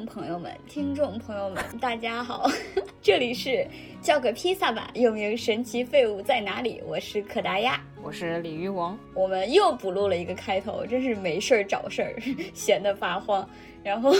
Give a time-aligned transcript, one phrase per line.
[0.00, 2.50] 众朋友们、听众朋友们，大家好，
[3.02, 3.66] 这里是
[4.00, 6.82] 叫个披萨吧，又名神奇废物在哪里？
[6.86, 12.16] 我是可达鸭，我是鲤鱼王，我们又补录了一个开头，真是没事儿找事儿，
[12.54, 13.46] 闲得发慌。
[13.82, 14.10] 然后，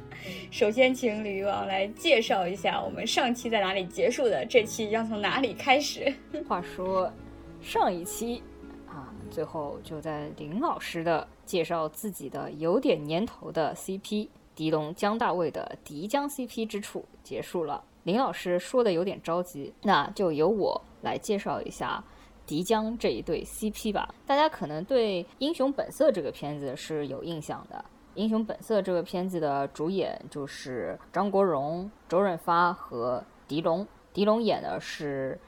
[0.50, 6.10] 首先请鲤鱼王来介绍一下我们上期在哪里结束的，这期要从哪里开始？
[6.48, 7.12] 话说，
[7.60, 8.42] 上一期
[8.88, 14.28] 啊，最后就在林老师的介绍自己的有点年头的 CP。
[14.56, 17.84] 狄龙江大卫的狄江 CP 之处结束了。
[18.04, 22.02] 林老师说的有点着急，那就由我来介绍一下
[22.46, 24.14] 狄江这一对 CP 吧。
[24.26, 27.76] 大家可能对《英雄本色》这个片子是有印象的，
[28.14, 33.86] 《英雄本色》这个片子的主演就是张国荣、周润发和狄龙。
[34.14, 35.38] 狄龙演的是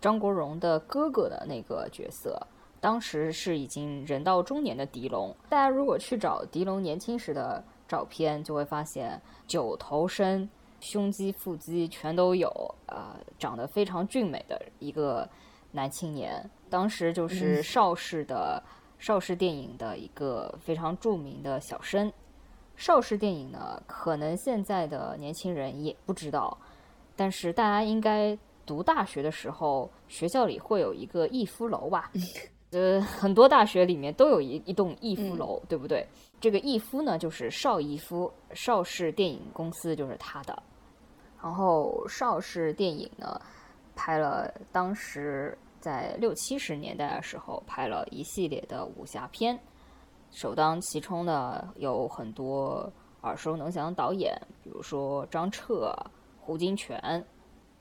[0.00, 2.44] 张国荣的哥哥的那个角色，
[2.80, 5.32] 当时是已经人到中年的狄龙。
[5.48, 12.48] 大家如果去找狄龙年轻时的，照片就会发现九头身，胸肌、腹肌全都有，
[12.86, 15.28] 呃，长得非常俊美的一个
[15.72, 16.48] 男青年。
[16.70, 18.62] 当时就是邵氏的
[18.98, 22.12] 邵氏电影的一个非常著名的小生。
[22.76, 26.56] 邵氏电影呢，可能现在的年轻人也不知道，
[27.16, 32.12] 但是大家应该读大学的时候，学校里会有一个逸夫楼吧？
[32.70, 36.06] 呃，很多大学里面都有一一栋逸夫楼，对不对？
[36.40, 40.62] 这个逸夫呢，就是邵逸夫，邵氏电影公司就是他的。
[41.42, 43.40] 然后邵氏电影呢，
[43.94, 49.58] 拍了当时在六七十年代的时候，拍了一系列的武侠片，
[50.30, 52.92] 首当其冲的有很多
[53.22, 55.94] 耳熟能详的导演，比如说张彻、
[56.38, 57.24] 胡金铨，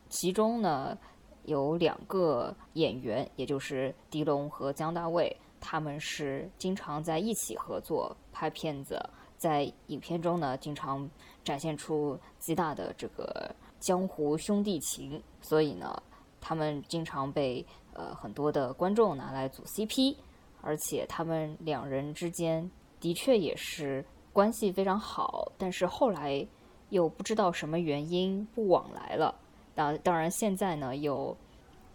[0.10, 0.98] 其中呢。
[1.44, 8.98] 有两个演员，也就是狄龙和姜大卫，他们是经常在一起合作拍片子，
[9.38, 11.10] 在影片中呢，经常
[11.44, 16.02] 展现出极大的这个江湖兄弟情，所以呢，
[16.40, 20.16] 他们经常被呃很多的观众拿来组 CP，
[20.62, 24.04] 而且他们两人之间的确也是
[24.34, 26.46] 关系非常好，但是后来
[26.90, 29.34] 又不知道什么原因不往来了。
[29.76, 31.36] 当当然，现在呢又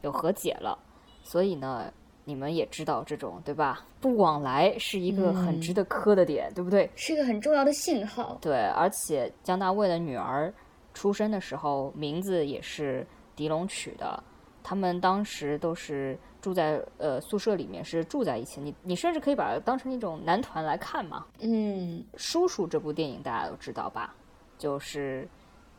[0.03, 0.79] 有和解了，
[1.25, 1.93] 所以呢，
[2.25, 3.85] 你们也知道这种对吧？
[4.01, 6.91] 不往来是一个很值得磕的点，对不对？
[6.95, 8.39] 是一个很重要的信号。
[8.41, 10.53] 对，而且姜大卫的女儿
[10.95, 14.23] 出生的时候名字也是狄龙取的，
[14.63, 18.61] 他们当时都是住在呃宿舍里面，是住在一起。
[18.61, 21.27] 你你甚至可以把它当成一种男团来看嘛。
[21.41, 24.15] 嗯，叔叔这部电影大家都知道吧？
[24.59, 25.29] 就是。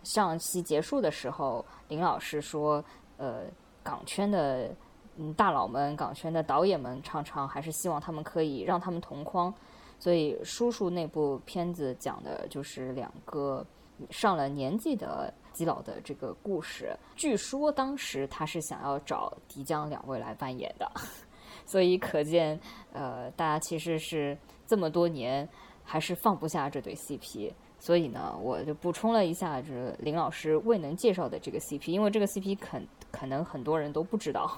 [0.04, 2.84] 上期结束的时候，林老师说
[3.16, 3.44] ：“呃，
[3.82, 4.70] 港圈的
[5.18, 9.54] 嗯大佬们，港圈的导演们，常常还是希望他们可以让他们同框。
[10.00, 13.66] 所以，叔叔那部片子讲的就是两个
[14.10, 16.94] 上了年纪的基佬的这个故事。
[17.16, 20.92] 据说当时他是想要找迪江两位来扮演的，
[21.66, 22.60] 所以可见，
[22.92, 25.48] 呃，大家其实是这么多年
[25.84, 32.82] 还是放不下这对 CP。”所以呢，我就补充了一下，就是林老师未能介绍的这个 CP，因为这个 CP 可
[33.12, 34.52] 可能很多人都不知道。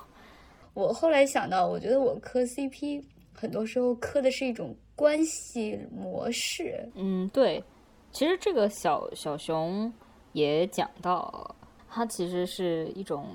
[0.75, 3.03] 我后来想到，我觉得我磕 CP
[3.33, 6.87] 很多时候磕的是一种关系模式。
[6.93, 7.63] 嗯，对。
[8.11, 9.91] 其实这个小小熊
[10.33, 11.55] 也讲到，
[11.89, 13.29] 它其实是一种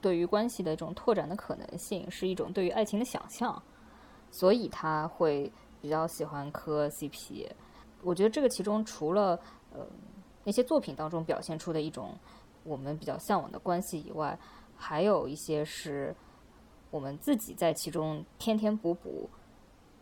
[0.00, 3.60] 对于关系的一种拓展的可能性，是一种对于爱情的想象，
[4.30, 7.48] 所以他会比较喜欢磕 CP。
[8.02, 9.38] 我觉得这个其中除了
[9.72, 9.86] 呃
[10.44, 12.16] 那些作品当中表现出的一种
[12.64, 14.38] 我们比较向往的关系以外，
[14.76, 16.14] 还有一些是
[16.90, 19.28] 我们自己在其中添添补补，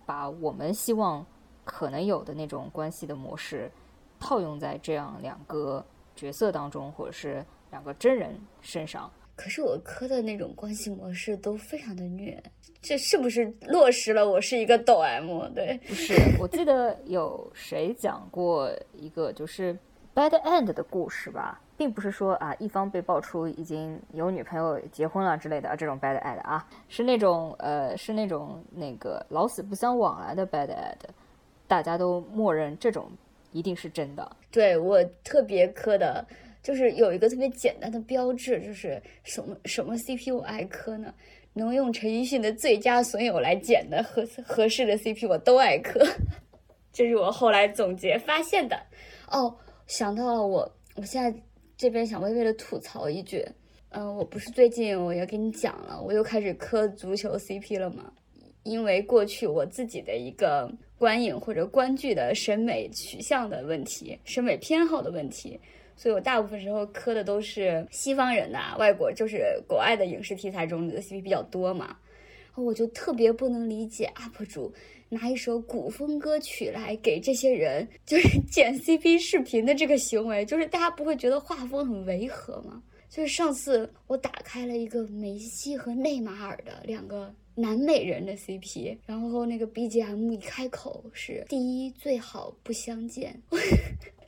[0.07, 1.25] 把我们希望
[1.65, 3.71] 可能有的那种关系的模式
[4.19, 5.85] 套用在这样两个
[6.17, 9.11] 角色当中，或者是两个真人身上。
[9.37, 12.43] 可是我磕的那种关系模式都非常的虐，
[12.83, 15.49] 这是不是落实了我是一个抖 M？
[15.55, 16.15] 对，不是。
[16.41, 19.79] 我记得有谁讲过一个就是
[20.19, 31.09] bad end 的故事吧，并不是说啊一方被爆出已经有女朋友结婚了之类的这种 bad end 啊，是那种呃是那种那个老死不相往来的 bad end，
[31.69, 33.09] 大家都默认这种
[33.53, 34.29] 一定是真的。
[34.51, 36.27] 对我特别磕的。
[36.61, 41.15] 就是有一个特别简单的标志，就是什么什么 CP 我爱磕呢？
[41.55, 46.05] 能用陈奕迅的最佳损友来剪的合合适的 CP 我都爱磕，
[46.93, 48.77] 这是我后来总结发现的。
[49.31, 49.57] 哦，
[49.89, 51.35] 想到了我，我现在
[51.77, 53.45] 这边想微微的吐槽一句，
[53.89, 58.13] 嗯，我不是最近我也跟你讲了，我又开始磕足球 CP 了吗？
[58.65, 65.59] 因为过去我自己的一个观影或者观剧的审美取向的问题、审美偏好的问题，
[65.97, 71.97] 所以我大部分时候磕的都是西方人呐、外国就是国外的影视题材中的 CP 比较多嘛。
[72.49, 74.71] 然后我就特别不能理解 UP 主
[75.09, 82.83] 拿一首古风歌曲来给这些人就是 剪 CP 视频的这个行为，就是大家不会觉得画风很违和吗？
[83.09, 93.35] 就是上次我打开了一个梅西和内马尔的两个南美人的 CP，然后那个 BGM 一开口是“第一最好不相见”，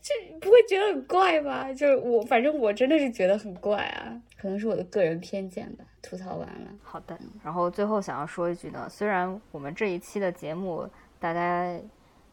[0.03, 1.71] 这不会觉得很怪吗？
[1.75, 5.85] 就是我，反正我真的是觉得很怪啊，可能是我的个人偏见吧。
[6.01, 7.19] 吐槽完了，好的。
[7.45, 10.89] 然后最后想要说一句呢，虽然我们这一期的节目
[11.19, 11.79] 大家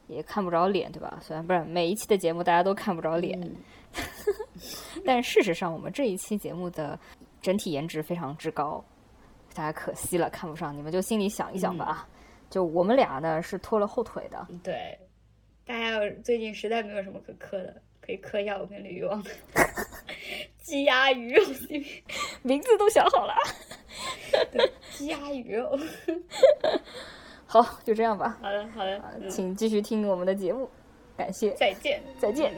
[0.08, 1.20] 也看不着脸，对吧？
[1.22, 3.38] 虽然不是每一期的节目大家都看不着脸。
[3.42, 3.56] 嗯
[5.06, 6.98] 但事实上，我们这一期节目的
[7.42, 8.84] 整体颜值非常之高，
[9.54, 11.86] 大家可惜了看不上，你们就心里想一想吧。
[11.86, 12.08] 啊。
[12.50, 14.98] 就我们俩呢是拖了后腿的，对，
[15.66, 19.32] 大家要最近实在没有什么可磕的，可以磕一下我跟吕王的
[20.68, 22.02] 鸡鸭鱼肉 CP，
[22.42, 23.34] 名字都想好了。
[24.52, 25.80] 对，鸡鸭鱼肉。
[27.46, 28.38] 好，就这样吧。
[28.42, 30.70] 好的，好的，嗯、请继续听我们的节目，
[31.16, 32.54] 感谢，再见，再见。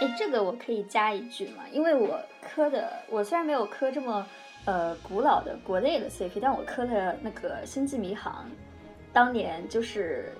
[0.00, 1.64] 哎，这个我可以加一句嘛？
[1.72, 4.26] 因为我磕的，我虽然没有磕这么
[4.66, 8.44] 呃古老的国内的 CP，但我磕的那个《星际迷航》，
[9.12, 10.34] 当年就是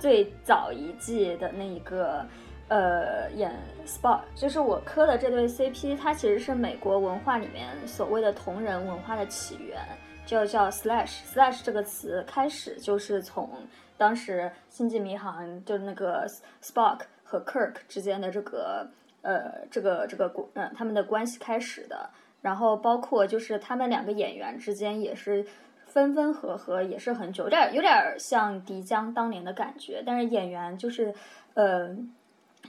[0.00, 2.26] 最早一季的那一个
[2.66, 3.54] 呃演
[3.86, 9.78] Spock，就是我磕的这对 CP，它其实是美国文化里面所谓的同人文化的起源，
[10.26, 13.48] 就叫 Slash Slash 这个词开始就是从
[13.96, 16.26] 当时《星际迷航》就是那个
[16.60, 18.90] Spock 和 Kirk 之间的这个。
[19.22, 22.08] 呃，这个这个嗯，他们的关系开始的，
[22.40, 25.44] 然后包括就是他们两个演员之间也是
[25.90, 30.02] 分分合合，也是很久，有点有点像迪江当年的感觉。
[30.06, 31.12] 但是演员就是
[31.52, 31.94] 呃，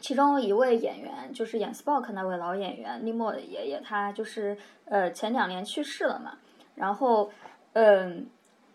[0.01, 6.37] 其中一位演员就是演 Spock 那位老演员尼莫的爷爷，他就是呃前两年去世了嘛。
[6.75, 7.31] 然后
[7.73, 8.27] 嗯，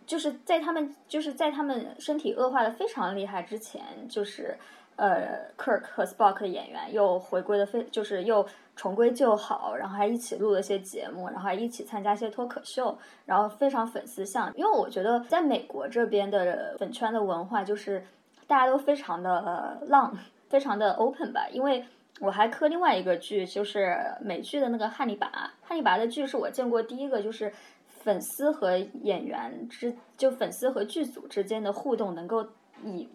[0.06, 4.56] 就是在他们就是在他们身体恶化的非常厉害之前，就是。
[4.96, 12.96] 呃，Kirk 和 Spock 的演员又回归的非，就是又重归旧好，然后还一起录了些节目，然后还一起参加一些脱口秀，
[13.26, 14.50] 然后非常粉丝向。
[14.54, 18.02] 因为我觉得在美国这边的粉圈的文化就是
[18.46, 20.16] 大家都非常的浪，
[20.48, 21.46] 非常的 open 吧。
[21.52, 21.84] 因为
[22.20, 25.26] 我还磕另外一个剧，就是美剧的那个《汉尼拔》，
[25.68, 27.52] 《汉尼拔》的剧是我见过第一个，就是
[27.86, 32.46] 粉丝和演员之，就粉丝和剧组之间的互动能够
[32.82, 33.06] 以。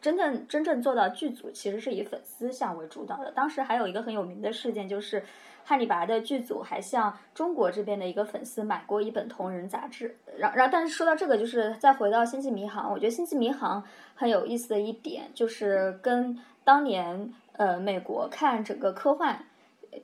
[0.00, 3.30] 真正真正做到剧组其实是以粉丝向为主导的。
[3.32, 5.22] 当时还有一个很有名的事件，就是
[5.64, 10.16] 汉尼拔的剧组还向中国这边的一个粉丝买过一本同人杂志。
[10.38, 13.82] 然然，但是说到这个，就是再回到《星际迷航》，我觉得《星际迷航》
[14.14, 19.44] 很有意思的一点，就是跟当年呃美国看整个科幻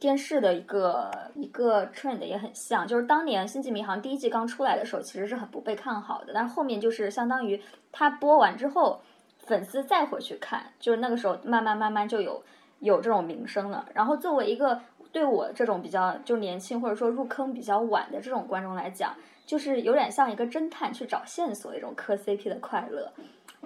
[0.01, 2.87] 电视的一个一个 trend 也很像。
[2.87, 7.63] 就是当年《星际迷航》第一季刚出来的时候，其实是很不被看好的，但是后面就是相当于
[7.93, 9.01] 它播完之后。
[9.47, 12.43] 粉丝再回去看，就是那个时候慢慢慢慢就有
[12.79, 13.87] 有这种名声了。
[13.93, 14.81] 然后作为一个
[15.11, 23.13] 对我这种比较就年轻或者说入坑比较晚的这种观众来讲，就是有点像一个侦探去找线索一种磕 CP 的快乐，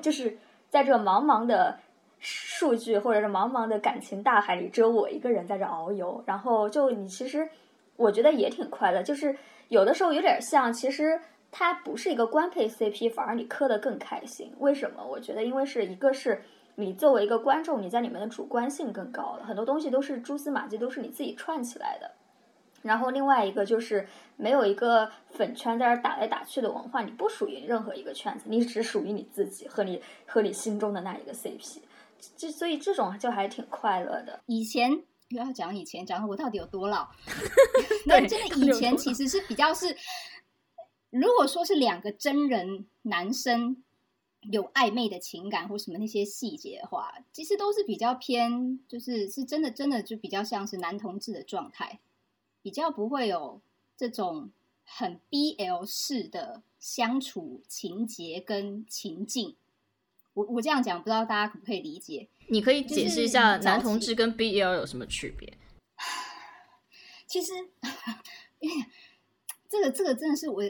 [0.01, 0.37] 就是
[0.71, 1.79] 在这茫茫的
[2.21, 6.23] 数据或者是茫茫的感情大海里，只有我一个人在这遨游。
[6.27, 7.49] 然后就你其实
[7.97, 9.37] 我觉得也挺快乐，就是
[9.69, 11.21] 有的时候有点像其实。
[11.51, 14.53] 它不是一个官配 CP，反而你磕的更开心。
[14.59, 15.03] 为什么？
[15.07, 16.43] 我觉得，因为是一个是
[16.75, 22.13] 你作为一个观众，你在里面的主观性更高了，很多东西都是蛛丝马迹，都是你自己串起来的。
[22.83, 31.79] 然后另外一个就是没有一个粉圈在这打来打去的文化，你不属于任何一个圈子，你只属于你自己和你和你心中的那一个 CP。
[32.37, 34.41] 这所以这种就还挺快乐的。
[34.47, 34.91] 以前
[35.29, 37.09] 又要讲以前，讲我到底有多老？
[38.07, 39.97] 那真的以前其实是比较是。
[41.11, 43.83] 如果说是两个真人男生
[44.51, 52.01] 有暧昧的情感或什么那些细节的话，其实都是比较偏，就是是真的真的就比较像是男同志的状态，
[52.63, 53.61] 比较不会有
[53.97, 54.51] 这种
[54.85, 59.57] 很 BL 式的相处情节跟情境。
[60.35, 62.29] 我我这样讲，不知道大家可不可以理解？
[62.49, 65.57] 你可以解释一下男同志跟 BL 有什么区别？
[67.27, 67.53] 其实，
[69.77, 70.63] 这个这个真的是我。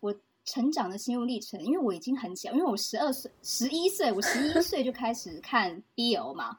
[0.00, 0.14] 我
[0.46, 6.56] 成长的心路历程，因为我已经很小，因为我十二岁、十一岁，我十一岁就开始看 BL 嘛。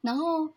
[0.00, 0.48] 然后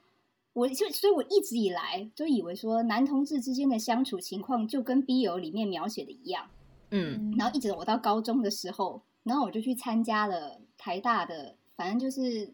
[0.54, 6.48] 我就所以，我一直以来都以为说男同志之间的相处情况就跟 BL 里面描写的一样。
[6.92, 12.48] 嗯然后一直我到高中的时候，然后我就去参加了台大的，反正就是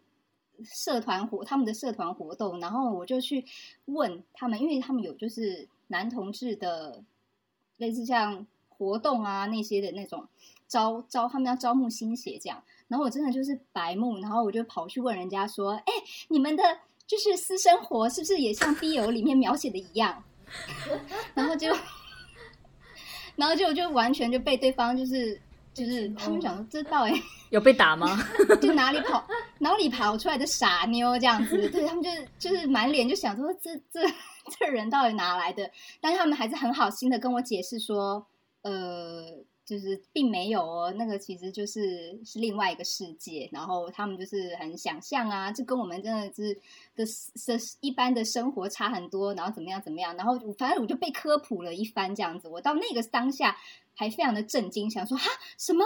[0.64, 3.44] 社团活他们的社团活动，然后我就去
[3.84, 7.04] 问他们，因为他们有就是男同志的
[7.76, 10.26] 类似像活动啊那些的那种
[10.68, 15.92] 招招，他们要招募新鞋这样，然后我真的就是白目，然后我就跑去问人家说，哎，
[16.28, 16.62] 你们的
[17.06, 20.22] 就是私生活是不是也像 B 友里面描写的一样？
[21.34, 21.74] 然后就。
[23.36, 25.36] 然后就就完全就被对方就是
[25.72, 28.16] 就是他们想说这到底 有被打吗？
[28.62, 29.26] 就哪里跑
[29.58, 34.00] 哪里跑出来的傻妞这样子，对他们就是就是满脸就想说这这
[34.58, 35.70] 这人到底哪来的？
[36.00, 38.26] 但是他们还是很好心的跟我解释说，
[38.62, 39.24] 呃，
[39.64, 46.54] 就是并没有哦，那个其实就是是另外一个世界，然后他们就是很想象啊，这跟我们真的是
[46.94, 53.56] 的的一般的生活差很多，然后怎么样怎么样，然后反正我就被科普了一番这样子，我到那个当下
[53.94, 55.84] 还非常的震惊，想说哈什么？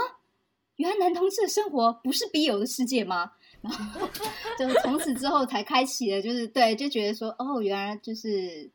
[0.77, 3.33] 原来男同志的生活不是 BL 的世界吗？
[3.61, 4.09] 然后
[4.59, 8.71] 就从此之后才开启了，就是对，就觉得说哦，原来就是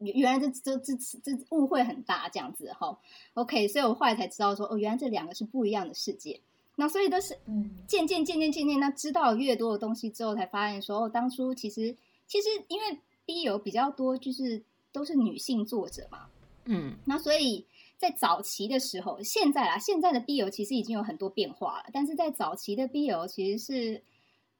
[0.00, 2.98] 原来这这这这误会很大这样子哈。
[3.34, 6.40] OK，所以我后来才知道说哦，原来这两个是不一样的世界。
[6.76, 11.96] 那所以都是嗯渐渐渐渐渐渐，那知道越多的东西之后，才发现说哦，当初其实
[12.26, 14.62] 其实因为 B 有比较多，就是
[14.92, 16.26] 都是女性作者嘛，
[16.66, 17.66] 嗯那所以
[17.98, 24.02] 在早期的时候，现在啦，现在的 BL 其实已经有很多变化了，但是在早期的 BL 其实是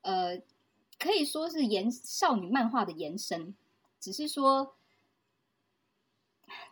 [0.02, 0.42] 呃，
[0.98, 3.54] 可以说是延少女漫画的延伸，
[4.00, 4.74] 只是说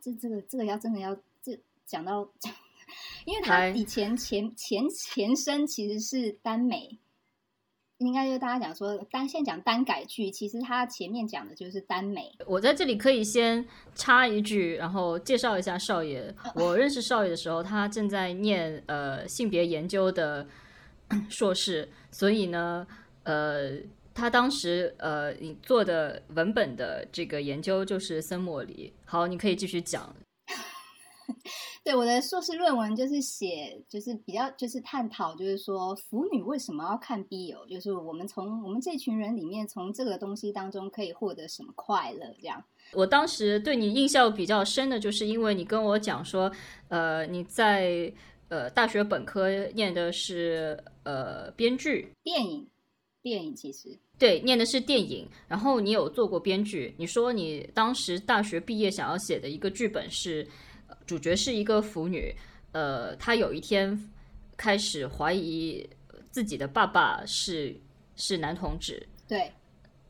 [0.02, 2.28] 这这个这个要真的要这讲到，
[3.25, 6.99] 因为它以前前前前身其实是耽美。
[7.98, 16.34] 应该就大家讲说单现在讲单改剧，其实它前面讲的就是耽美，我在这里可以先插一句，然后介绍一下少爷。
[16.54, 20.46] 我认识少爷的时候，他正在念呃性别研究的
[21.30, 22.86] 硕士，所以呢，
[23.22, 23.78] 呃，
[24.12, 28.92] 他当时呃你做的文本的这个研究就是森莫里。
[29.06, 30.14] 好，你可以继续讲。
[31.86, 42.60] 对我的硕士论文就是写，就是比较就是探讨，就是说腐女为什么要看 B 友就是我们从我们这群人里面，从这个东西当中可以获得什么快乐，这样。
[42.92, 46.50] 我当时对你印象比较深的，就是因为你跟我讲说，
[46.88, 48.12] 呃，你在
[48.48, 52.66] 呃大学本科念的是呃编剧，电影，
[53.22, 56.96] 电影其实对，念的是电影，然后你有做过编剧。
[56.98, 60.75] 你说你当时大学毕业想要写的一个剧本是，呃
[61.06, 62.34] 主角是一个腐女，
[62.72, 63.98] 呃，她有一天
[64.56, 65.88] 开始怀疑
[66.30, 67.75] 自己的爸爸是
[68.16, 69.50] 是男同志，对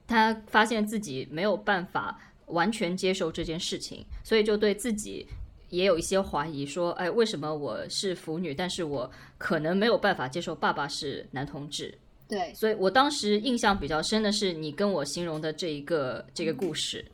[0.06, 5.26] 她发现自己没有办法完全接受这件事情，所以就对自己
[5.68, 11.96] 也有一些怀疑，说，哎，为什么我是腐女，但是我可能没有办法接受爸爸是男同志？
[12.28, 17.04] 对所以我当时印象比较深的是你跟我形容的这一个这个故事。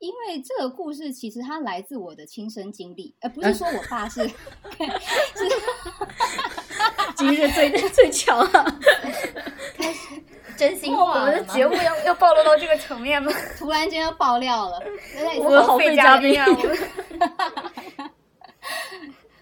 [0.00, 4.24] 因为这个故事其实它来自我的亲身经历，而不是说我爸是
[7.16, 8.80] 今日最 最强啊！
[10.56, 13.30] 真心哦话，我们的节目要要暴露到这个层面吗？
[13.58, 14.82] 突然间要爆料了，
[15.38, 16.46] 我好费嘉宾啊！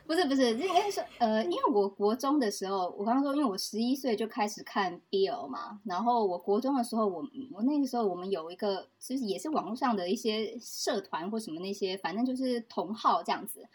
[0.08, 7.22] 不是不是，这应该是呃，因为我国中的时候，我刚刚说，因为我十一岁就开始看 BL 嘛，然后我国中的时候，我
[7.52, 13.68] 我那个时候我们有一个，其实也是网络上的一些社团或什么那些，反正就是同号这样子。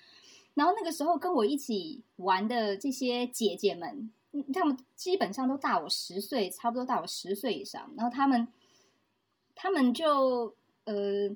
[0.55, 7.93] 然后那个时候跟我一起玩的这些姐姐们，嗯她们基本上都大我十岁，差不多大我十岁以上。
[7.95, 8.47] 然后她们，
[9.53, 11.29] 他们就呃，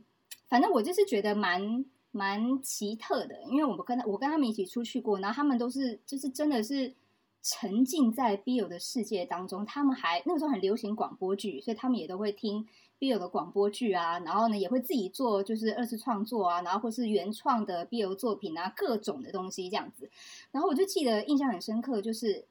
[0.47, 1.85] 反正我就是觉得蛮
[2.17, 6.95] 蛮奇特的，因为我们跟他我跟他们一起出去过，然后他们都是就是真的是
[7.43, 12.67] 沉浸在 BL 的世界当中，他们还那个时候很流行广播剧，所以他们也都会听
[13.00, 20.09] BL 的广播剧啊，然后呢也会自己做就是二次创作啊，然后或是原创的 BL 作品啊，各种的东西这样子。
[20.51, 22.45] 然后我就记得印象很深刻，就是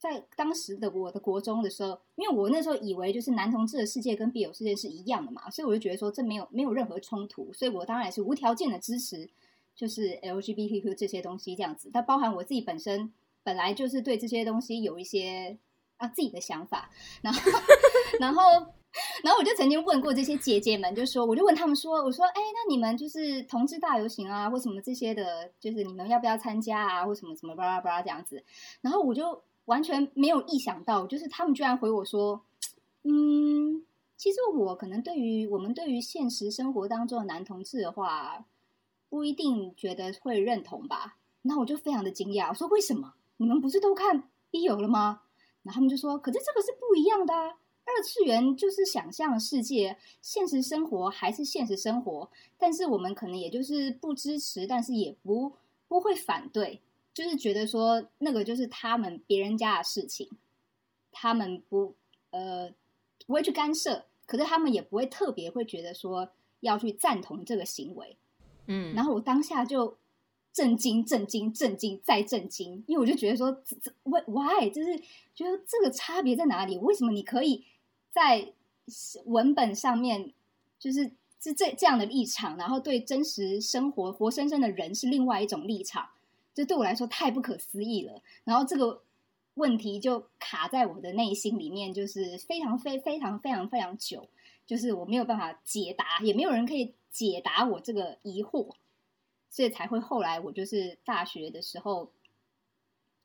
[0.00, 9.28] 在当时的我的国中的时候，因为我那时候以为就是男同志的世界跟 BL 世界是一样的嘛，所以我就觉得说这没有没有任何冲突，所以我当然是无条件的支持，
[9.76, 11.90] 就是 LGBTQ 这些东西这样子。
[11.92, 15.58] 它包含我自己本身本来就是对这些东西有一些
[15.98, 16.90] 啊自己的想法，
[17.20, 17.40] 然后
[18.18, 18.42] 然后。
[19.22, 28.42] 然后我就曾经问过这些姐姐们，就说我就问他们说，我说哎，那你们就是同志大游行啊，或什么这些的，就是你们要不要参加啊，或什么什么巴拉巴拉这样子。
[28.80, 29.40] 然后我就
[29.70, 32.42] 完全没有意想到，就是他们居然回我说，
[33.04, 33.86] 嗯，
[34.16, 38.44] 其实我可能对于我们对于现实生活当中的男同志的话，
[39.08, 41.18] 不一定觉得会认同吧。
[41.42, 43.14] 那我就非常的惊讶，我说为什么？
[43.36, 45.22] 你们不是都看 BL 了吗？
[45.62, 47.56] 然后他们就说，可是这个是不一样的啊。
[47.84, 52.28] 二次元就是想象世界，现实生活还是现实生活。
[52.58, 55.52] 但是我们可能也就是不支持，但是也不
[55.88, 56.80] 不会反对，
[57.12, 60.28] 就是觉得说那个就是他们别人家的事情，
[61.10, 61.94] 他们不
[62.30, 62.70] 呃
[63.26, 64.06] 不会去干涉。
[64.26, 68.16] 可是他们也不会特别会觉得说要去赞同这个行为，
[68.66, 69.96] 嗯，然后我当下就
[70.52, 74.96] 震惊、震惊、震惊再震惊，因为我就觉得说，这这 why 就是
[75.34, 76.78] 觉得这个差别在哪里？
[76.78, 77.64] 为什么你可以
[78.12, 78.52] 在
[79.24, 80.32] 文本上面
[80.78, 86.08] 就是是这这样的立场，然后对真实生活活生生的人是另外一种立场？
[86.54, 88.22] 这对我来说太不可思议了。
[88.44, 89.02] 然后这个。
[89.54, 94.30] 问题就卡在我的内心里面，就是非常非非常非常非常久，
[94.64, 98.76] 就是我没有办法解答，也没有人可以解答我这个疑惑，
[99.50, 102.12] 所以才会后来我就是大学的时候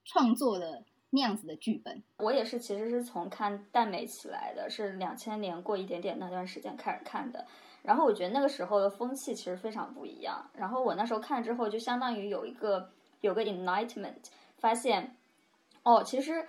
[0.04, 2.04] 创作了那样子的剧本。
[2.18, 7.46] 我也是，其实是从看耽美起来的，是两千年过一点点那段时间开始看的。
[7.84, 10.50] 然后我觉得那个时候的风气其实非常不一样。
[10.54, 12.92] 然后我那时候看之后，就相当于有一个
[13.26, 14.24] 有个 enlightenment，
[14.58, 15.16] 发现。
[15.84, 16.48] 哦，其实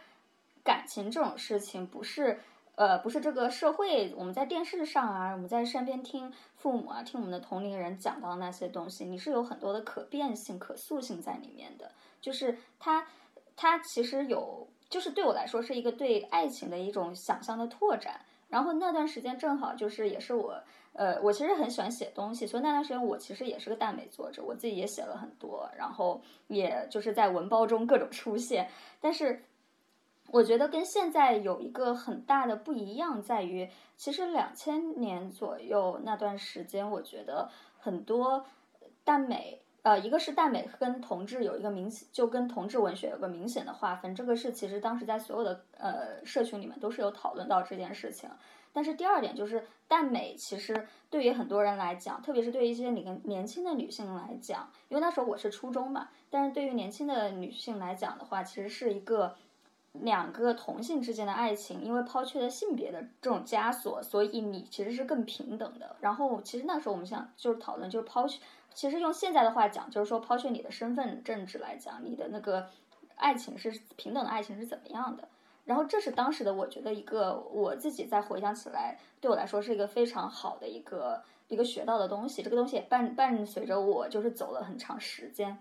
[0.65, 2.41] 感情这种事情不是，
[2.75, 11.93] 呃，不是这个社会，我们在电视上啊，我们在身边听父母啊，听我们的同龄人讲到那些东西，你是有很多的可变性、可塑性在里面的。
[12.19, 13.07] 就是它，
[13.55, 18.25] 它其实有，就是对我来说是一个对爱情的一种想象的拓展。
[18.49, 20.61] 然后那段时间正好就是也是我。
[20.99, 28.71] 呃，我其实很喜欢写东西，所以那段时间我其实也是个耽美作者，我自己也写了很多，然后也就是在文包中各种出现。
[28.99, 29.43] 但是
[30.31, 38.47] 我觉得跟现在有一个很大的不一样，在于其实两千年左右那段时间，我觉得很多
[39.05, 48.29] 耽美，呃，一个是耽美跟同志有一个明显，就跟同志文学有个明显的划分，这个是其实当时在所有的呃社群里面都是有讨论到这件事情。
[48.73, 59.37] 但是第二点就是，耽美其实对于很多人来讲，特别是对于一些你跟年轻的女性来讲，因为那时候我是初中嘛，但是对于年轻的女性来讲的话，其实是一个
[60.03, 65.97] 两个同性之间的爱情，因为抛去了性别的这种枷锁，所以你其实是更平等的。
[66.01, 68.41] 然后其实那时候我们想就是讨论，就是抛去，
[68.75, 72.69] 其实用现在的话讲，就是说抛去你的身份政治来讲，你的那个
[73.15, 75.29] 爱情是平等的爱情是怎么样的？
[75.65, 82.41] 然后这是当时的我觉得一个我自己在回想起来，对我来说是一个非常好的一个一个学到的东西。
[82.41, 85.59] 这个东西也伴伴随着我就是走了很长时间。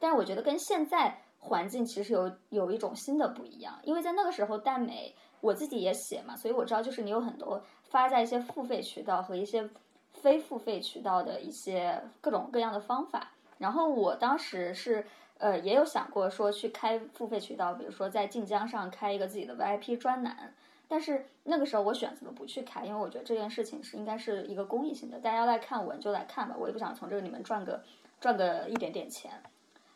[0.00, 9.68] 但是我觉得跟现在环境其实有有一种新的不一样，因为在那个时候耽美我自己也写嘛，所以我知道就是你有很多发在一些付费渠道和一些
[10.12, 13.32] 非付费渠道的一些各种各样的方法。
[13.58, 15.06] 然后我当时是。
[15.36, 20.54] 呃，也有想过说去开付费渠道，比如说在晋江上开一个自己的 VIP 专栏，
[20.86, 27.82] 但是那个时候我选择了不去开，因为我觉得这件事情是应该是一个公益性的，大家来看文就来看吧，我也不想从这个里面赚个
[28.20, 29.32] 赚个一点点钱。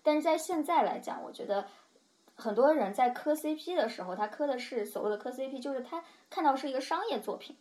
[0.09, 1.67] 但是在现在来讲，我觉得
[2.35, 7.55] 很多人在磕 CP 的时候，他磕的是所谓的磕 CP，就是他看到是一个商业作品，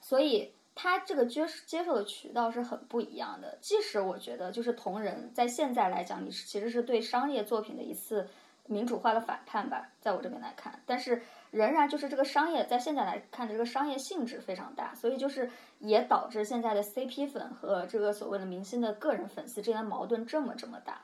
[0.00, 0.52] 所以。
[0.72, 3.58] 他这个接接受的渠道是很不一样的。
[3.60, 8.26] 即使我觉得，就是同人在现在来讲，你是其实是对商业作品的一次
[8.66, 10.80] 民主化的反叛吧，在我这边来看。
[10.86, 21.02] 但是仍然就是这个商业在现在来看的这个商业性质非常大，所以就是也导致现在的 CP 粉和这个所谓的明星的个人粉丝之间矛盾这么这么大。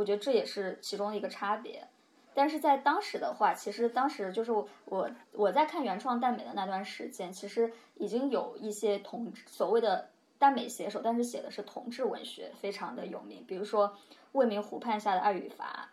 [0.00, 1.86] 我觉得这也是其中的一个差别。
[2.32, 10.08] 但是在当时的话，其实当时就是我我在看原创耽美的那段时间，其实已经有一些同所谓的
[10.38, 13.44] 耽美写手，但是写的是同志文学，非常的有名。
[13.46, 13.88] 比如说
[14.32, 15.90] 《未名湖畔下的爱与罚》，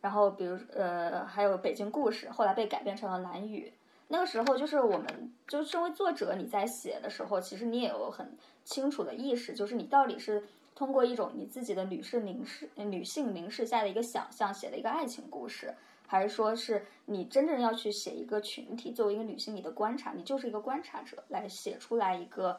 [0.00, 3.72] 然后比如呃还有《北京故事》，后来被改编成了《蓝雨》。
[4.08, 10.44] 那个时候就是我们就身为作者，你在写的时候，其实你也有很清楚的意识，就是你到底是。
[10.80, 15.74] 通过一种你自己的女士凝视、女性凝视下的一个想象写的一个爱情故事，
[16.06, 18.90] 还是说是你真正要去写一个群体？
[18.90, 22.58] 作为一个女性，你的观察，你就是一个观察者，来写出来一个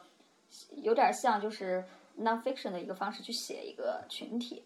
[0.70, 1.84] 有点像就是
[2.20, 4.62] nonfiction 的一个方式去写一个群体。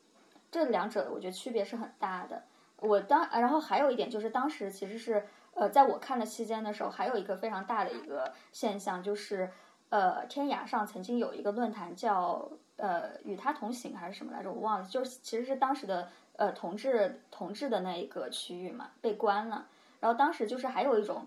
[0.51, 2.43] 这两者我觉得区别是很大的。
[2.81, 9.51] 我当然后还有一点就是当时其实是呃，在我看的期间的时候，还有一个非常大的一个现象就是
[9.89, 12.51] 呃，天涯上曾经有一个论坛叫。
[12.77, 14.53] 呃，与他同行还是什么来着？
[14.53, 19.67] 我忘了，就是其实是当时的呃同志同志的那一个区域嘛，被关了。
[20.01, 21.27] 然后当时就是还有一种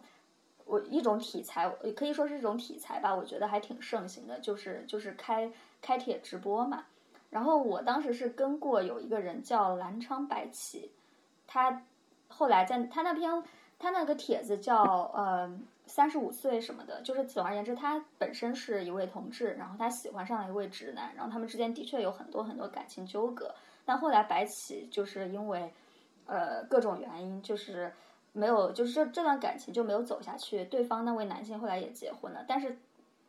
[0.66, 6.86] 我一种题材，也可以说是一种题材吧，我觉得还挺盛行的，就是就是开开帖直播嘛。
[7.32, 10.92] 然后我当时是跟过有一个人叫蓝昌白起，
[11.48, 11.84] 他
[12.28, 13.44] 后来在他那篇
[13.80, 14.84] 他那个帖子叫
[15.16, 23.54] 呃三十五岁什么的，就是总而言之，他本身是一位同志，然后他喜欢上了一位直男，然后他们之间的确有很多很多感情纠葛。
[23.84, 25.74] 但后来白起就是因为
[26.28, 27.92] 呃各种原因，就是
[28.32, 30.64] 没有，就是这这段感情就没有走下去。
[30.66, 32.78] 对方那位男性后来也结婚了，但是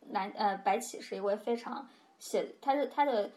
[0.09, 3.31] 男呃白起是一位非常写他是他的。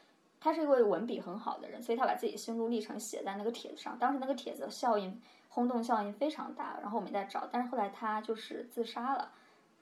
[0.45, 3.99] 他是一位文笔很好的人，所以他把自己心路历程写在那个帖子上。
[3.99, 9.33] 当时那个帖子效应轰动效应非常大，然后我们在找，但是后来他就是自杀了。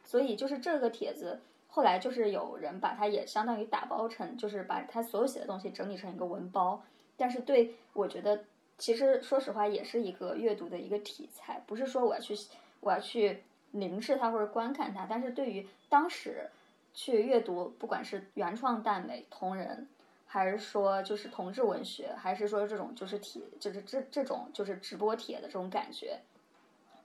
[0.04, 6.80] 所以就是这个帖子后来就是有人把它也相当于打包成，就是把他所有写的东西整理成一个文包。
[7.16, 8.44] 但是对我觉得，
[8.78, 12.36] 其实说实话也是一个阅读的一个题材，不是说我要去
[12.78, 16.48] 我要去凝视它或者观看它，但是对于当时
[16.94, 19.88] 去阅读，不管是原创耽美同人。
[20.32, 26.22] 还是说就是同志文学，还是说这种就是帖，就是这这种就是直播帖的这种感觉，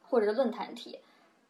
[0.07, 1.01] 或者是论坛帖，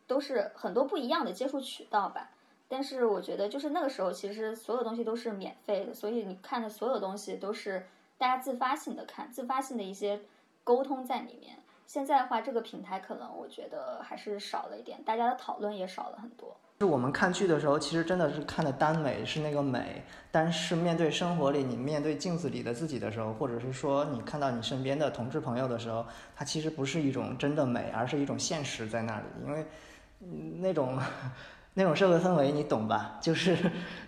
[0.08, 2.32] 都是很多不一样的接触渠道吧。
[2.68, 7.86] 但是我觉得就是那个时候，其实所有东西都是免费的，所以你看的所有东西都是
[8.18, 10.22] 大家自发性的看，自发性的一些
[10.64, 11.60] 沟通在里面。
[11.86, 16.58] 现在的话，这个平台可能我觉得还是少了一点，大家的讨论也少了很多。
[16.80, 29.66] 是我们看剧的时候，其实真的是看的耽美是那个美，但是面对生活里，你面对镜子里的自己的时候，或者是说你看到你身边的同志朋友的时候，它其实不是一种真的美，而是一种现实在那里，因为
[30.60, 31.00] 那种。
[31.80, 33.18] 那种社会氛围你懂吧？
[33.22, 33.56] 就是，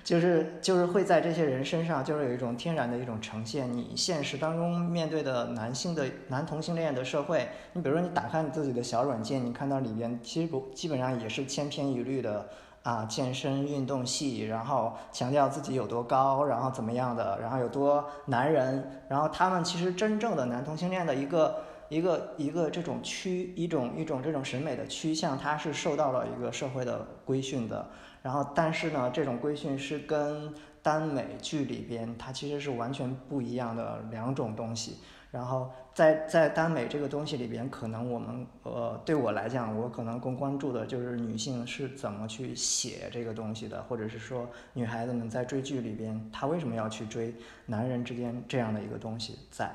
[0.03, 3.71] 就是就是会在这些人身上，就是有一种天然的一种呈现。
[3.71, 12.49] 你现实当中面对的男性的男同性恋的社会，你比如说你打开你自己的小软件，你看到里边其实不基本上也是千篇一律的
[12.81, 21.68] 啊，健身运动系，然后强调自己有多高，然后怎么样的，然后有多男人，然后他们其实真正的男同性恋的一个。
[21.89, 27.89] 一个一个这种趋一种一种这种审美的趋向，它是受到了一个社会的规训的。
[28.21, 34.97] 然后，但是呢，这种规训是跟耽美剧里边它其实是完全不一样的两种东西。
[35.31, 47.33] 然后，在在耽美这个东西里边，可能我们呃对我来讲，我可能更关注的就是女性是怎么去写这个东西的，或者是说女孩子们在追剧里边，她为什么要去追
[47.67, 49.73] 男人之间这样的一个东西在，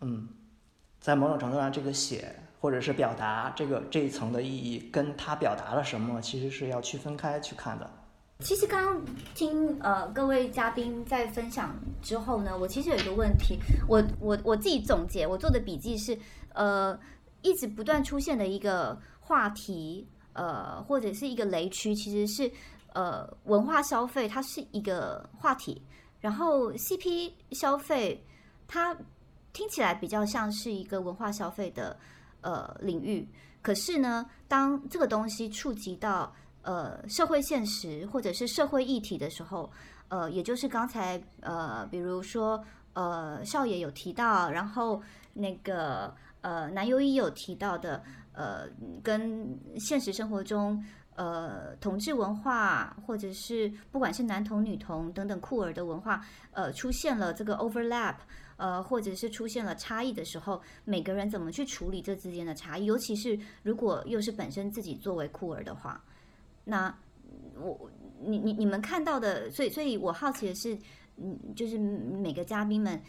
[0.00, 0.28] 嗯。
[1.06, 7.88] 在某种程度上，这个写或者是表达这个这一层的意义，跟他表达了什么，其实是要区分开去看的。
[8.40, 9.00] 其实刚刚
[9.32, 16.18] 听呃各位嘉宾在分享之后呢，我其实有一个问题，我我我自己总结，我做的笔记是，
[16.54, 16.98] 呃，
[17.42, 22.50] 一直不断出现的一个话题，呃，或者是一个雷区，其实是
[22.94, 25.80] 呃文化消费，它是一个话题，
[26.20, 28.24] 然后 CP 消费
[28.66, 28.96] 它。
[29.56, 31.96] 听起来比较像是一个文化消费的
[32.42, 33.26] 呃领域，
[33.62, 39.72] 可是呢，当这个东西触及到呃社会现实或者是社会议题的时候，
[40.08, 48.02] 呃，也就是刚才呃，比如说呃少爷有提到，然后那个呃男优一有提到的，
[48.34, 48.68] 呃，
[49.02, 58.16] 跟现实生活中呃同志文化或者是不管是男同女同等等酷儿的文化，呃，出现了这个 overlap。
[58.56, 62.84] 呃，或者是出现了差异的时候，每个人怎么去处理这之间的差异？
[62.86, 66.02] 尤其是如果又是本身自己作为酷儿的话，
[66.64, 66.96] 那
[67.54, 67.90] 我
[68.20, 70.78] 你你你们看到的，所以所以我好奇的是，
[71.16, 73.00] 嗯，就是每个嘉宾们。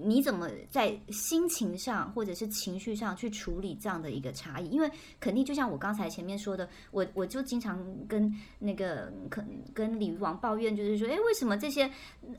[0.00, 4.68] 你怎么在心情上或者是情绪上去处理这样的一个差异？
[4.68, 11.90] 因为肯定就像我刚才前面说的，我我就经常跟那个可跟鲤鱼王抱怨，就是说，哎，为什么这些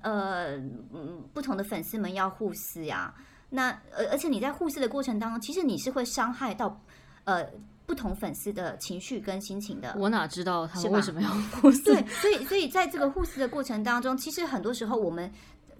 [0.01, 0.57] 呃
[0.93, 3.13] 嗯不同的粉丝们要互撕呀？
[3.49, 6.79] 那而而且你在互撕的过程当中，其实你是会伤害到
[7.23, 7.43] 呃
[7.85, 9.95] 不同粉丝的情绪跟心情的。
[9.97, 11.83] 我哪知道他们为什么要互撕？
[11.83, 15.31] 对，所以所以在这个互撕的过程当中，其实很多时候我们。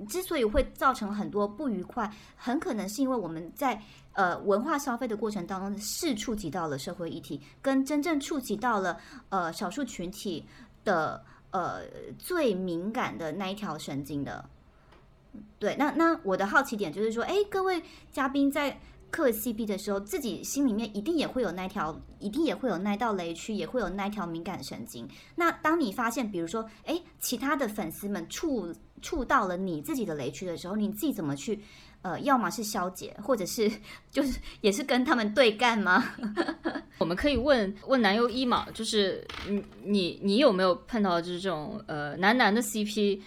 [0.08, 3.82] 之所以会造成很多不愉快，很可能是因为我们在
[4.14, 8.98] 呃文化消费的过程当中是触及到了社会议题，跟真正触及到了
[9.30, 10.46] 呃少数群体
[10.84, 11.82] 的呃
[12.18, 14.48] 最敏感的那一条神经的。
[15.60, 17.82] 对，那那我的好奇点就是说，哎，各位
[18.12, 18.80] 嘉宾在
[19.12, 25.08] 磕 CP 的时候，自己心里面一定也会有那条，一定也会有那道雷区，也会有那条敏感神经。
[25.36, 31.60] 那当你发现，比如说，哎，其他的粉丝们触触到了你自己的雷区的时候，你自己怎么去
[32.02, 33.70] 呃，要么是消解，或者是
[34.12, 36.04] 就是 也是跟他们对干吗？
[37.00, 43.20] 我们可以问问男优一嘛，就是你你你有没有碰到就是这种呃男男的 CP，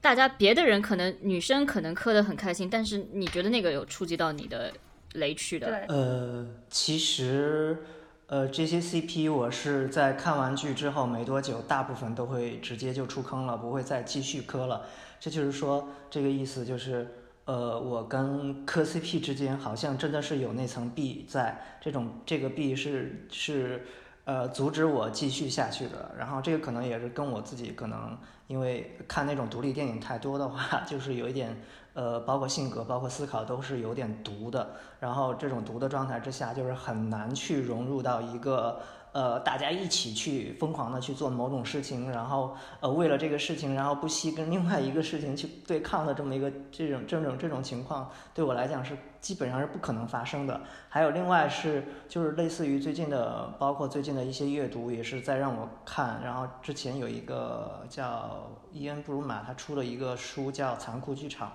[0.00, 4.72] 大家别的人可能女生可能磕的很开心，但是你觉得那个有触及到你的
[5.14, 5.66] 雷区的？
[5.66, 7.84] 对，呃，其实，
[8.26, 14.86] 呃，这些 CP 我是在看完剧之后没多久，大部分都会直接就出坑了，不会再继续磕了。
[15.20, 17.06] 这就是说，这个意思就是，
[17.44, 23.86] 呃，我跟磕 CP 之间好像真的是有那层壁在，这种这个壁是是
[24.24, 26.14] 呃阻止我继续下去的。
[26.18, 31.56] 然后这个可能也是跟我自己可能因为看那种独立电影太多的话， 就是有一点
[31.94, 34.70] 呃，包括性格、包括思考都是有点毒的。
[35.00, 38.80] 然后这种毒的状态之下，就是很难去融入到一个
[39.12, 50.60] 呃大家一起去疯狂的去做某种事情，然后呃为了这个事情，然后不惜跟另外一个事情去对抗的这么一个这种这种这种情况，对我来讲是基本上是不可能发生的。
[50.88, 56.20] 还有另外是就是类似于最近的，包括最近的一些阅读也是在让我看。
[56.24, 61.48] 然后之前有一个叫伊恩布鲁马，他出了一个书叫《残酷剧场》，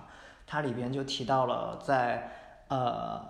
[0.48, 2.28] 它里边就提到了在
[2.68, 3.20] 呃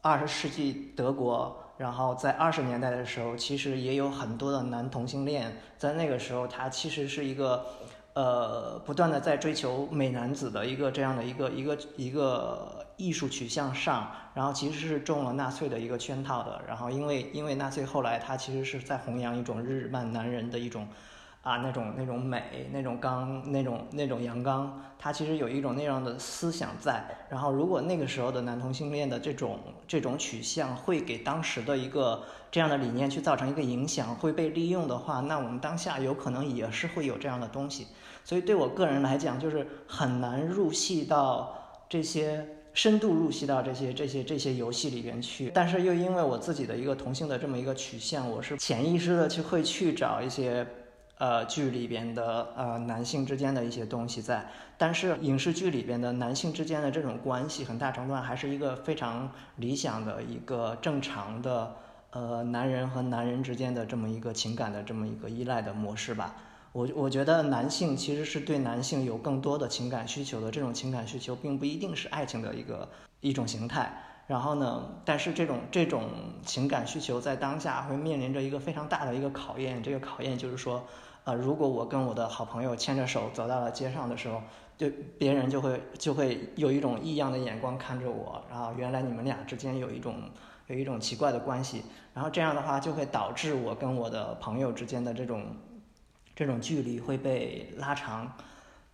[0.00, 1.64] 二十世纪德国。
[1.78, 7.64] 然后在二十年代的时候，其实也有很多的男同性恋，在那个时候，他其实是一个，
[8.14, 16.60] 呃，不断的在追求美男子的一个这样的一个一个一个艺术取向上，然后其实是中了纳粹的一个圈套的。
[16.66, 20.88] 然后因为因为纳粹后来他其实是在弘扬一种日漫男人的一种。
[21.48, 27.02] 啊，那种那种美，那种刚，那种那种阳刚，他其实有一种那样的思想在。
[27.30, 37.86] 然后，如果那个时候的男同性恋的这种这种取向会给当时的一个这样的理念去造成一个影响，会被利用的话，那我们当下有可能也是会有这样的东西。
[38.22, 41.56] 所以对我个人来讲，就是很难入戏到
[41.88, 45.50] 这些深度入戏到这些这些这些游戏里边去。
[45.54, 50.66] 但是又因为我自己的一个同性的这么一个取向，我是潜意识的去会去找一些。
[51.18, 61.74] 呃，剧里边的呃男性之间的一些东西在，但是影视剧里边的男性之间的这种关系，很大程度上还是一个非常理想的一个正常的
[62.10, 66.36] 呃男人和男人之间的这么一个情感的这么一个依赖的模式吧。
[66.70, 72.88] 我我觉得男性其实是对男性有更多的情感需求的，这种情感需求并不一定是爱情的一个
[73.20, 73.92] 一种形态。
[74.28, 76.10] 然后呢，但是这种这种
[76.44, 80.86] 情感需求在当下会面临着一个非常大的一个考验，这个考验就是说。
[81.28, 84.40] 呃，如果我跟我的好朋友牵着手走到了街上的时候，
[84.78, 84.88] 就
[85.18, 90.22] 别人就会就会有一种异样的眼光看着我，然后原来你们俩之间有一种
[90.68, 95.44] 有一种奇怪的关系，然后这样的话就会导致我跟我的朋友之间的这种
[96.34, 98.32] 这种距离会被拉长，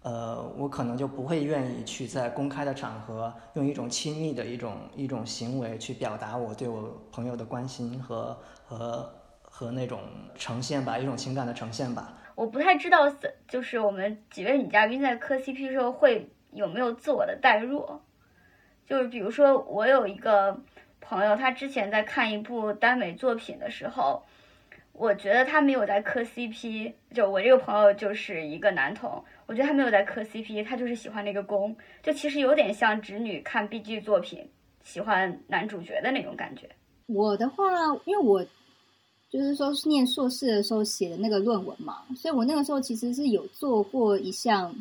[0.03, 9.09] 呃，我可能就不会愿意去在公开的场合用一种亲密的一种一种行为去表达我对我朋友的关心和和
[9.43, 10.01] 和那种
[10.35, 12.13] 呈现吧，一种情感的呈现吧。
[12.35, 13.09] 我不太知道，
[13.47, 18.01] 就是我们几位女嘉宾在磕 CP 的时候会有没有自我的代入，
[18.87, 20.61] 就是比如说我有一个
[21.01, 24.25] 朋友，他之前在看一部耽美作品的时候，
[24.93, 34.51] 我觉得他没有在磕 CP，就我这个朋友就是一个男同，我觉得他没有在磕 CP，他就是喜欢那个攻，就其实有点像直女看 BG 作品
[34.83, 36.69] 喜欢男主角的那种感觉。
[37.07, 37.65] 我的话，
[38.05, 38.45] 因为我。
[39.35, 44.73] 就是说，念硕士的时候写的那个论文嘛，所以我那个时候其实是有做过一项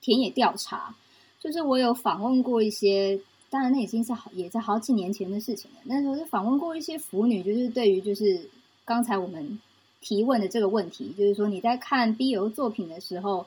[0.00, 0.96] 田野调查，
[1.38, 5.76] 就是我有访问过一些，当然那已经是好也在好几年前的事情了。
[5.84, 8.50] 那时候是访问过一些腐女，就是对于就是
[8.84, 9.60] 刚才我们
[10.00, 13.46] 提问的这个问题，就是说你在看 BL 作品的时候，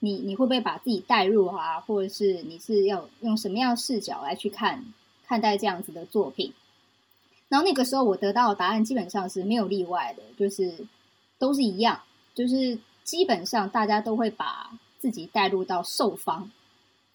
[0.00, 4.84] 你你会不会把自己带入啊，或者是你是要用什么样视角来去看
[5.24, 6.52] 看待这样子的作品？
[7.48, 10.86] 然后那个时候我得到的答案基本上是没有例外的，就是
[11.38, 12.02] 都是一样，
[12.34, 16.50] 就是基本上大家都会把自己带入到受方，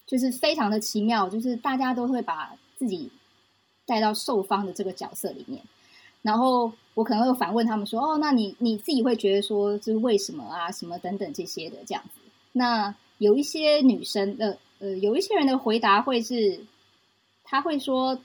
[0.06, 3.12] 就是非常的奇妙，就是大家都会把自己
[3.86, 5.62] 带到受方的这个角色里面。
[6.22, 10.72] 然后我可能会反问他们说：“哦，那你你自己会觉得说是为什么啊？
[10.72, 12.20] 什么等等这些的这样子？”
[12.50, 16.64] 那有一些女生的呃，有一些人的回答会是，
[17.44, 18.18] 他会说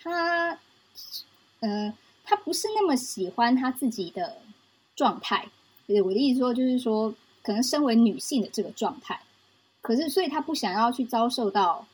[0.00, 0.58] 他。
[1.60, 1.92] 呃，
[2.24, 4.38] 他不是那么喜欢他自己的
[4.94, 5.48] 状态。
[5.86, 9.20] 我的意思说，就是说，可能身为女性的这个状态，
[9.82, 11.86] 可是所以他不想要去遭受到，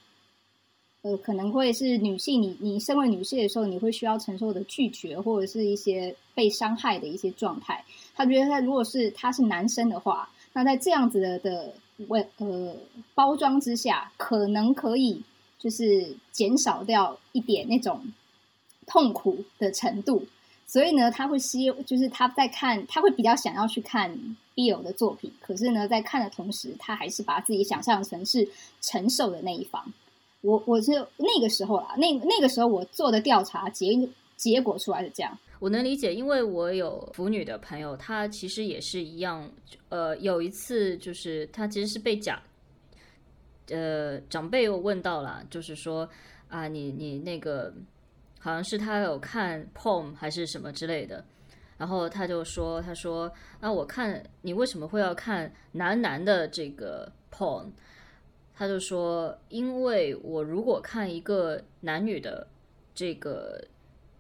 [1.03, 7.85] 呃，可能会是女性，你你身为女性的时候，你会需要承受的拒绝或者是一些被伤害的一些状态。
[8.15, 11.75] 他觉得他如果是他是男生的话，那在这样子的的
[12.09, 12.77] 为呃
[13.15, 15.21] 包装之下，可能可以
[15.59, 18.01] 就是减少掉一点那种
[18.91, 20.27] 痛苦的程度。
[20.67, 24.09] 所以呢，他会希，就是他在看，他会比较想要去看
[24.55, 25.33] Bill 的作品。
[25.41, 28.49] 可是呢，在看的同时，他还是把自己想象成是
[28.81, 29.93] 承受的那一方。
[30.43, 33.87] 我我是那个时候啊，那那个时候我做的调查结
[34.37, 35.37] 结果出来是这样。
[35.59, 39.51] 我能理解，因为我有腐女的朋友，她其实也是一样。
[39.89, 42.41] 呃，有一次就是她其实是被讲，
[43.71, 46.09] 呃，长辈又问到了，就是说
[46.49, 47.75] 啊，你你那个。
[48.43, 51.23] 好像是他有看 poem 还是什么之类的，
[51.77, 57.67] 然后他就说：“他说，那我看你为什么会要看男男的这个 poem？”
[58.55, 62.47] 他就说：“因为我如果看一个男女的
[62.95, 63.63] 这个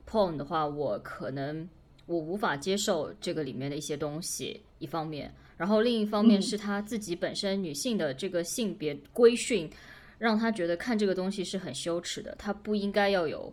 [0.07, 1.67] poem 的话，我可能
[2.05, 9.71] 我无法接受这个里面的一些东西，一方面，然后另一方面是他自己本身女性的这个性别规训，
[10.19, 13.51] 让他觉得看这个东西是很羞耻的，他不应该要有。”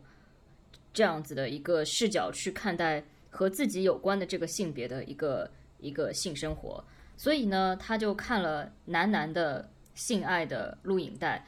[0.97, 6.83] 这样子的一个视角去看待和自己有关的这个性别的一个一个性生活，
[7.15, 11.47] 所以呢，他就看了男男的性爱的录影带。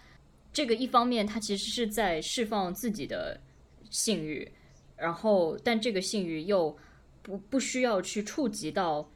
[0.53, 3.41] 这个一方面，他其实是在释放自己的
[3.89, 4.47] 性欲，
[4.95, 6.77] 然后但这个性欲又
[7.23, 9.09] 不不需要去触及到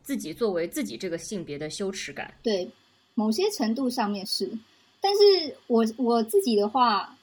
[0.00, 2.32] 自己作为自己这个性别的羞耻感。
[2.42, 2.70] 对，
[3.12, 4.50] 某些程度上面是，
[5.02, 7.14] 但是我我自己的话。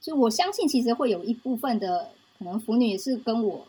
[0.00, 3.66] 就我相信，其实会有一部分的可能腐女是跟我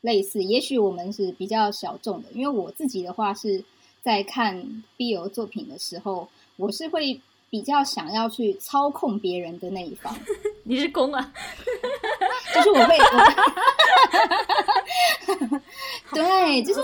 [0.00, 2.28] 类似，也许我们是比较小众的。
[2.32, 3.62] 因为我自己的话是
[4.02, 10.16] 在看 BL 作品的时候，我是会比较想要去操控别人的那一方。
[10.64, 11.32] 你是公啊？
[12.54, 12.96] 就是我会，
[16.12, 16.80] 对，就是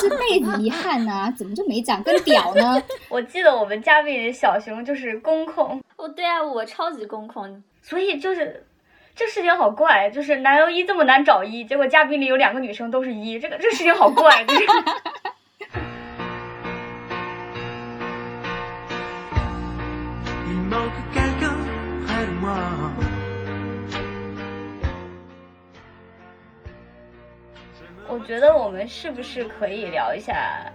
[0.00, 2.82] 这辈子遗憾啊，怎么就没长根屌呢？
[3.08, 5.80] 我记得我们嘉宾小熊就是公控。
[5.96, 7.62] 哦，对啊，我超级公控。
[7.88, 8.66] 所以就是
[9.14, 14.44] 这事情好怪，就是男优一这么难找一，结果嘉宾里有两个女生都是一，这个这事情好怪。
[28.08, 30.72] 我觉得我们是不是可以聊一下？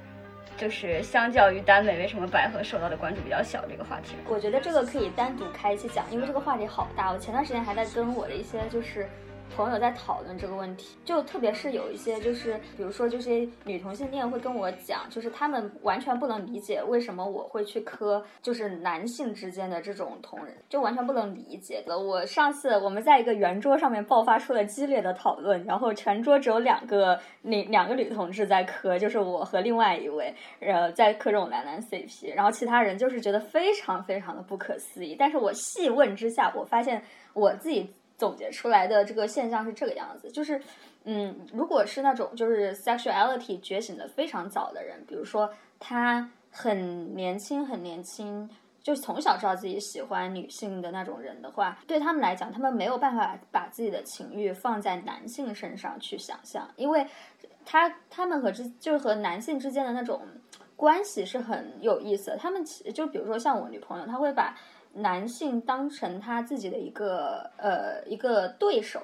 [0.62, 4.14] 就是相较于耽美，为什么百合受到的关注比较小这个话题？
[4.30, 7.12] 我觉得这个可以单独开一期讲，因为这个话题好大。
[7.12, 9.10] 我前段时间还在跟我的一些就是。
[9.56, 21.98] 朋友在讨论这个问题，就特别是有一些就是，比如说这些女同性恋会跟我讲，就是他们完全不能理解为什么我会去磕，就是男性之间的这种同人，就完全不能理解的。
[21.98, 35.16] 我上次我们在一个圆桌上面爆发出了激烈的讨论，然后全桌只有两个那两个女同志在磕，就是我和另外一位，呃，在磕这种男男 CP，然后其他人就是觉得非常非常的不可思议。
[35.18, 37.94] 但是我细问之下，我发现我自己。
[38.22, 40.62] 总结出来的这个现象是这个样子，就是，
[41.06, 48.48] 嗯，如果是那种就是 sexuality 觉醒的非常早的人，比如说他很年轻很年轻，
[48.84, 57.04] 就从小知道自己喜欢女性的那种人的话，对他们来讲，他们没有办法把自己的情欲放在男性身上去想象，因为
[57.66, 60.22] 他他们和之就是和男性之间的那种
[60.76, 64.56] 关系是很有意思的，他们其就比如说像我女朋友，她会把。
[64.94, 69.02] 男性当成他自己的一个呃一个对手，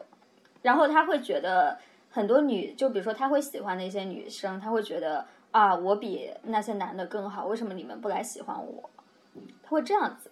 [0.62, 1.78] 然后他会觉得
[2.10, 8.90] 很多女，就比如说他会喜欢的一些女生，他会觉得啊，我比那些男的更好，为什么你们不来喜欢我？
[9.64, 10.32] 他会这样子，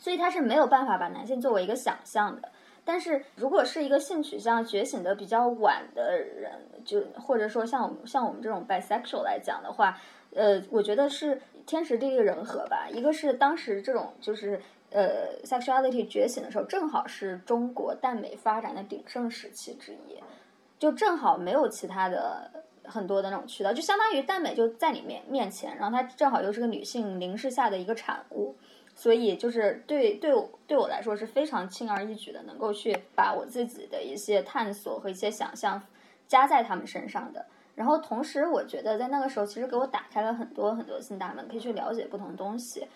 [0.00, 2.50] 所以他是没有办法把男性作为一个想象的。
[2.84, 6.52] 但是如果是一个性取向觉醒的比较晚的人，
[6.84, 9.98] 就或者说像像我们这种 bisexual 来讲的话，
[10.34, 11.40] 呃，我觉得是。
[11.66, 20.22] 天时地利人和吧，一个是当时这种就是呃 sexuality 觉醒的时候，正好是中国耽美发展的鼎盛时期之一，
[20.78, 22.50] 就正好没有其他的
[22.84, 28.56] 很多的那种渠道，就相当于耽美就在你面面前，然后它正好又是个女性凝视下的一个产物，
[28.94, 30.32] 所以就是对对
[30.66, 35.82] 对我来说是非常轻而易举的，能够去把我自己的一些探索和一些想象
[36.26, 37.46] 加在他们身上的。
[37.74, 42.86] 然后同时，我觉得在那个时候，其实给我打开了很多很多新大门，可以去了解不同东西。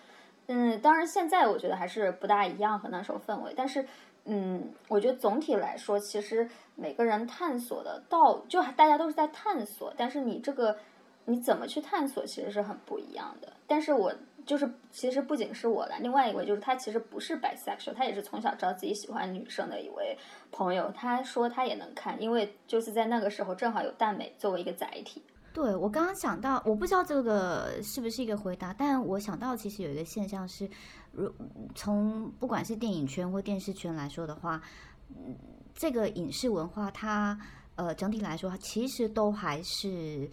[0.47, 3.85] 嗯，当然现在我觉得还是不大一样和那时候氛围，但是，
[4.25, 10.77] 嗯，我觉得总体来说，其实每个人探索的道，就大家都是在探索，但是你这个
[11.25, 13.53] 你怎么去探索，其实是很不一样的。
[13.67, 14.13] 但是我。
[14.47, 20.17] 就是，其实不仅是我的，另外一位就是他其实不是 bisexual，他也是从小知道自己喜欢女生的一位
[20.51, 20.89] 朋友。
[20.95, 25.21] 他说他也能看，因为就是在那个时候正好有耽美作为一个载体。
[25.53, 30.69] 对我刚刚想到，我不知道这个是不是一个回答，但我想到其实有一个现象是，
[31.11, 31.29] 如
[31.75, 34.61] 从不管是电影圈或电视圈来说的话，
[35.09, 35.35] 嗯，
[35.73, 37.37] 这个影视文化它
[37.75, 40.29] 呃整体来说其实都还是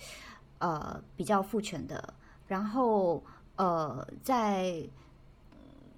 [0.59, 2.15] 呃比较父权的，
[2.47, 3.25] 然后
[3.57, 4.83] 呃在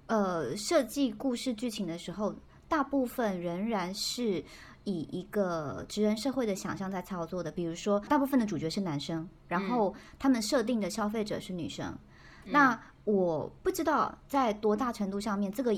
[0.07, 2.35] 呃设计故事剧情的时候，
[2.67, 4.43] 大部分仍然是
[4.83, 11.97] 以一个职人社会的想象在操作的，比如说大部分的主角是男生，然后他们设定的消费者是女生，
[12.45, 12.79] 那。
[13.07, 15.73] 我不知道在多大程度上面，这个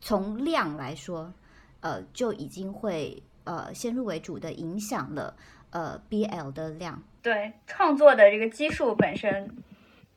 [0.00, 1.30] 从量来说，
[1.80, 5.36] 呃，就已经会呃先入为主的影响了
[5.68, 7.02] 呃 BL 的量。
[7.20, 9.54] 对，创作的这个基数本身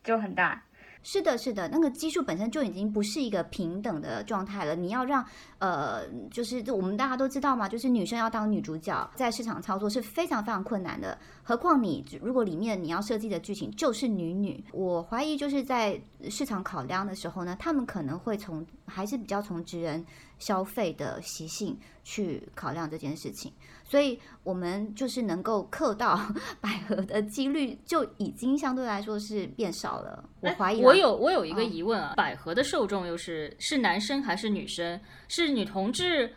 [0.06, 0.64] 就很大。
[1.04, 4.76] 是的，是的，那个基数本身就已经不是一个平等的状态了。
[4.76, 5.26] 你要让
[5.58, 11.18] 呃，就是我们大家都知道嘛，就是女生要当女主角，在市场操作是非常非常困难的。
[11.43, 15.99] 何况你如果里面你要设计的剧情就是女女，我怀疑就是在
[16.30, 20.06] 市场考量的时候呢，他们可能会从还是比较从职人
[20.38, 23.52] 消费的习性去考量这件事情。
[23.92, 26.18] 所以，我们就是能够刻到
[26.62, 30.24] 百合的几率就已经相对来说是变少了。
[30.39, 34.98] 我怀疑，我有我有一个疑问啊，百合的受众又是是男生还是女生？
[35.28, 36.34] 是女同志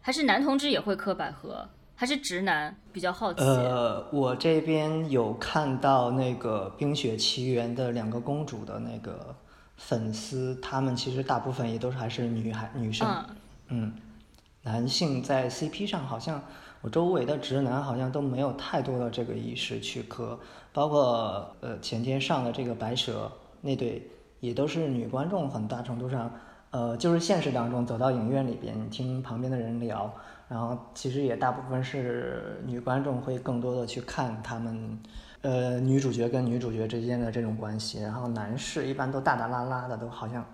[0.00, 1.68] 还是男同志也会磕百合？
[1.94, 2.74] 还是直男？
[2.90, 3.42] 比较好奇。
[3.44, 9.36] 呃，我这边有看到那个《冰雪奇缘》的两个公主的那个
[9.76, 13.06] 粉丝，他们其实大部分也都是还是女孩女生。
[13.68, 13.92] 嗯，
[14.62, 16.42] 男性在 CP 上好像。
[16.84, 20.38] 我周围的直男好像都没有太多的这个意识去磕，
[20.70, 23.32] 包括呃前天上的这个白蛇
[23.62, 24.06] 那对
[24.40, 26.30] 也都是女观众，很大程度上，
[26.72, 30.12] 呃就是现实当中走到影院里边听旁边的人聊，
[30.46, 34.98] 然后其实也大部分是女观众会更多的去看他们，
[35.40, 40.44] 呃女主角跟女主角之间的这种关系，然后男士一般都大大拉拉的，都好像。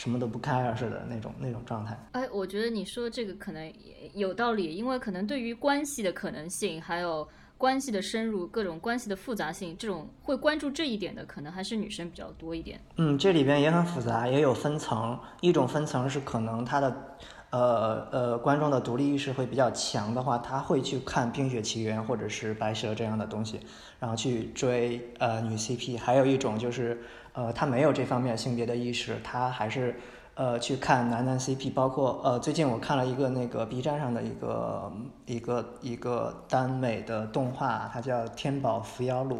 [0.00, 1.94] 什么都不开啊似的那种那种状态。
[2.12, 3.70] 哎，我觉得你说这个可能
[4.14, 7.28] 有道理，因为可能对于关系的可能性，还有
[7.58, 12.80] 关系的深入，各种关系的复杂性，这种会关注这一点的，可能还是女生比较多一点。
[12.96, 15.20] 嗯，这里边也很复杂，也有分层。
[15.42, 17.16] 一种分层是可能他的，
[17.50, 23.60] 呃呃，观众的独立意识会比较强的话，他会去看《冰雪奇缘》或者是《白蛇》这样的东西，
[23.98, 25.98] 然后去追呃女 CP。
[25.98, 26.98] 还有一种就是。
[27.32, 29.94] 呃，他没有这方面性别的意识，他还是
[30.34, 34.92] 呃去看男男 CP，包括呃最近我看了一个那个 B 站上的一个
[35.26, 39.36] 一个一个耽美的动画，它叫《天宝伏妖录》，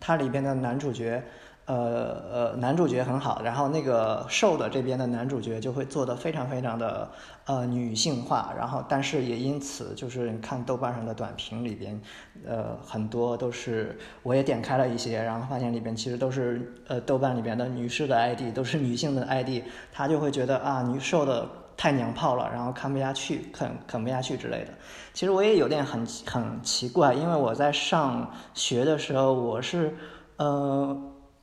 [0.00, 1.22] 它里边的男主角。
[1.66, 7.10] 呃呃，男主角很好，然后那个瘦的这边的男主角就会做的非常非常的
[7.44, 12.00] 呃女性化，然后但是也因此就是你看豆瓣上的短评里边，
[12.46, 24.70] 呃很多都是我也点开了一些，然后发现里边其实都是呃豆瓣里边的女士的 ID，都是女性的 ID，他就会觉得啊女瘦的太娘炮了，然后看不下去，啃啃不下去之类的。
[25.12, 29.92] 其实我也有点很很奇怪，因为我在上学的时候我是
[30.36, 30.96] 呃。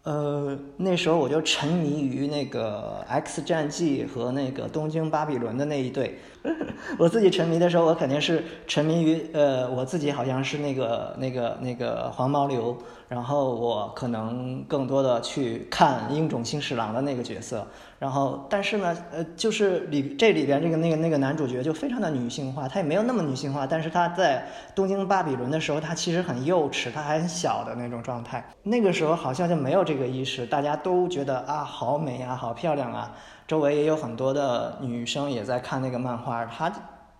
[0.04, 6.20] 呃，那时候我就沉迷于那个《X 战记》和那个《东京巴比伦》的那一对。
[7.00, 12.78] 我自己沉迷的时候，我肯定是沉迷于呃，我自己好像是那个那个那个黄毛流，
[13.08, 17.66] 然后我可能更多的去看英种新侍郎的那个角色。
[18.04, 24.46] 然后，但是呢，呃，就是里这里边这个那个那个男主角就非常的女性化，他也没有那么女性化，但是他在
[24.76, 28.46] 东京巴比伦的时候，他其实很幼稚，他还很小的那种状态。
[28.64, 33.16] 那个时候好像就没有这个意识，大家都觉得啊，好美啊，好漂亮啊，
[33.48, 36.70] 周围也有很多的女生也在看那个漫画，她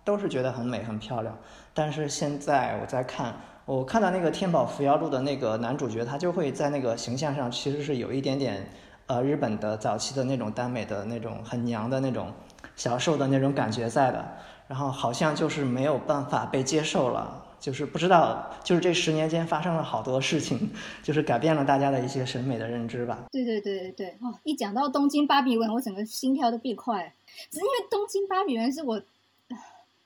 [0.04, 1.34] 都是觉得很美很漂亮。
[1.72, 8.68] 但是现在我在看，我看到那个《天宝伏妖录》的那个男主角，他就会在那个形象上其实是有一点点。
[9.06, 12.32] 呃，日本的早期的那种耽美的那种很娘的那种
[12.74, 14.36] 小受的那种感觉在的，
[14.66, 20.70] 然后好像就是没有办法被接受了，就是不知道，就是这十年间发生了好多事情，
[21.02, 23.24] 就是改变了大家的一些审美的认知吧。
[23.30, 27.12] 对对对对对，哦，一讲到东京芭比文，我整个心跳都变快，
[27.50, 29.02] 只是因为东京芭比文是我，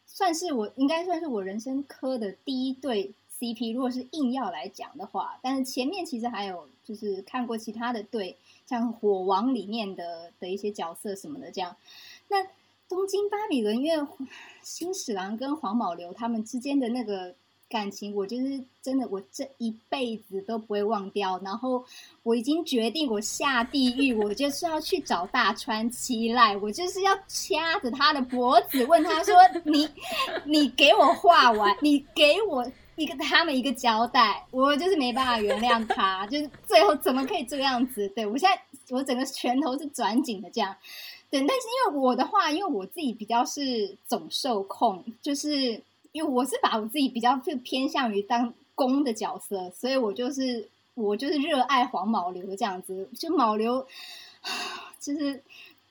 [0.06, 8.36] 算是我应该算是我人生磕的第一对 CP，如果是硬要来讲的话，但是前面其实还有就是看过其他的对。
[8.68, 11.74] 像火王里面的的一些角色什么的，这样。
[12.28, 12.44] 那
[12.86, 14.06] 东京巴比伦，因为
[14.62, 17.34] 新史郎跟黄毛流他们之间的那个
[17.70, 21.38] 感情，我就是真的，我这一辈子都不会忘掉。
[21.44, 21.84] 然后
[22.22, 29.88] 我已经决定，我下地狱，我就是要去找大川七濑，我就是要掐着他的脖子，问他说：“你，
[30.44, 38.08] 你给我画完，你给我。”一个他们一个交代，我就是没办法原谅他，就是最后怎么可以这个样子？
[38.08, 40.74] 对我现在我整个拳头是转紧的这样，
[41.30, 45.80] 对，但是因为我的话，因为我自己比较是总受控，就是
[46.10, 53.86] 因为我是把我自己比较就偏向于当公的角色，所以我就是我就是热爱黄毛流这样子，就毛流，
[54.98, 55.40] 就是。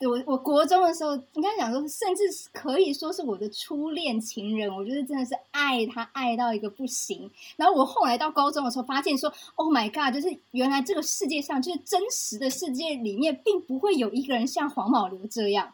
[0.02, 2.24] 我我国中的时候，应该讲说，甚至
[2.54, 4.70] 可以说是我的初恋情人。
[4.72, 7.32] 我觉得真的是爱他爱到一个不行。
[7.56, 15.74] 然后我后来到高中的时候，发现说，Oh my god，就是原来这个世界上，就是真实的世界里面，并不会有一个人像黄毛流这样，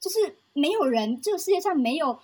[0.00, 2.18] 就是没有人，这个世界上没有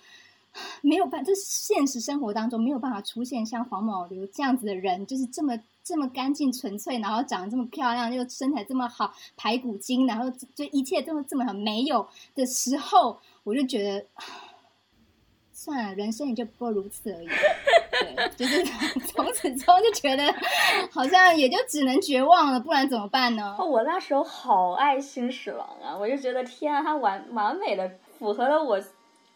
[0.81, 5.57] 没有办，就是现实生活当中没有办法出现像黄毛流这样子的人，就是这么。
[5.87, 14.05] 这么干净纯粹，然后长得这么漂亮，又身材这么好，排骨精，然后就一切都这么好，没有的时候，我就觉得
[15.53, 17.27] 算了，人生也就不过如此而已。
[17.27, 18.61] 对，就是
[19.07, 20.25] 从此之后就觉得
[20.91, 23.55] 好像也就只能绝望了，不然怎么办呢？
[23.57, 28.77] 我那时候好爱新史郎啊，我就觉得天啊，他完完美的符合了我，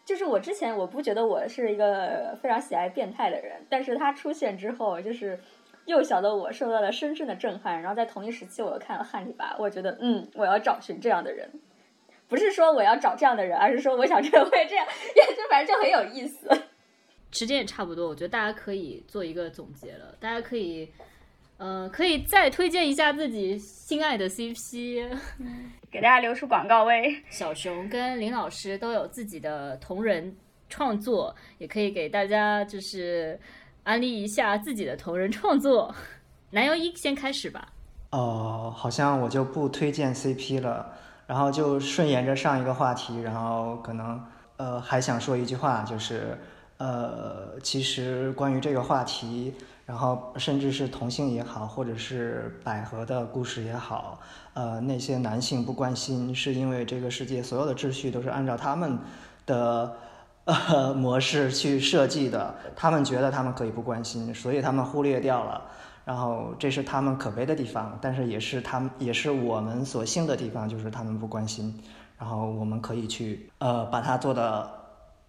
[0.04, 5.40] 就是我之前我不觉得我是一个非常喜爱变态的人，但是他出现之后就是。
[5.86, 11.50] 幼小的我受到了深深的震撼，然后在同一时期，我又看了《汉尼拔》，我觉得，嗯，我要找寻这样的人，
[12.28, 16.48] 不是说我要找这样的人，而是说我想成为这样，也就反正就很有意思。
[17.32, 20.88] 时间也差不多，我觉得大家可以做一个总结了，大家可以，
[21.56, 25.08] 呃，可以再推荐一下自己心爱的 CP，
[25.90, 27.22] 给大家留出广告位。
[27.28, 30.36] 小熊跟林老师都有自己的同人
[30.68, 33.40] 创作，也可以给大家就是。
[33.84, 35.94] 安利一下自己的同人创作，
[36.50, 37.68] 男优一先开始吧。
[38.10, 40.92] 哦，好像我就不推荐 CP 了，
[41.26, 44.22] 然后就顺延着上一个话题，然后可能
[44.56, 46.38] 呃还想说一句话，就是
[46.76, 49.54] 呃其实关于这个话题，
[49.86, 54.20] 然后甚至是同性也好，或者是百合的故事也好，
[54.54, 58.98] 呃那些男性不关心，是因为这个世界所有的秩序都是按照他们
[59.46, 59.96] 的。
[60.44, 65.62] 呃， 模式去设计的，他们觉得他们可以不关心，所以他们忽略掉了。
[66.04, 71.80] 然后这是他们可悲的地方，但是也是他们，也是我们所幸的地方，就是他们不关心。
[72.18, 74.68] 然后我们可以去呃把它做的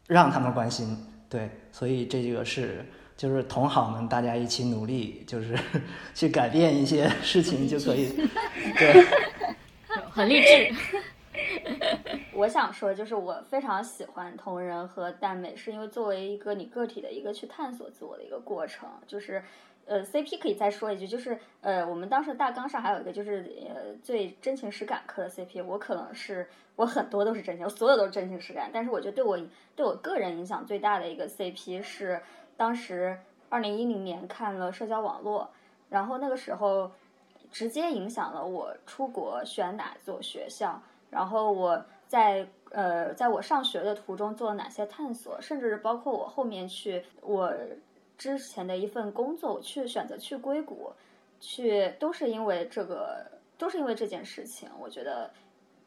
[0.07, 0.97] 让他们关心。
[1.29, 2.83] 对，所以这个是
[3.15, 5.57] 就是同好们大家一起努力，就是
[6.15, 8.09] 去改变一些事情就可以。
[8.77, 9.05] 对，
[10.11, 10.73] 很励志。
[12.33, 18.87] 我想说，就是我非常喜欢同人和耽美，是因为作为一个你个体的一个去探索自我的一个过程。
[19.07, 19.43] 就是，
[19.85, 28.69] 呃，CP 可以再说一句，就是呃，我们当时大纲上还有一个就是呃最真情实感磕的 CP，我可能是我很多都是真情，我所有都是真情实感。
[28.73, 29.37] 但是我觉得对我
[29.75, 32.21] 对我个人影响最大的一个 CP 是
[32.55, 33.17] 当时
[33.49, 35.49] 二零一零年看了社交网络，
[35.89, 36.91] 然后那个时候
[37.51, 40.81] 直接影响了我出国选哪所学校。
[41.13, 47.53] 然后我在呃，在我上学的途中做了哪些探索，甚至是包括我后面去我
[48.17, 50.91] 之前的一份工作，我去选择去硅谷，
[51.39, 53.23] 去都是因为这个，
[53.59, 54.67] 都是因为这件事情。
[54.79, 55.29] 我觉得，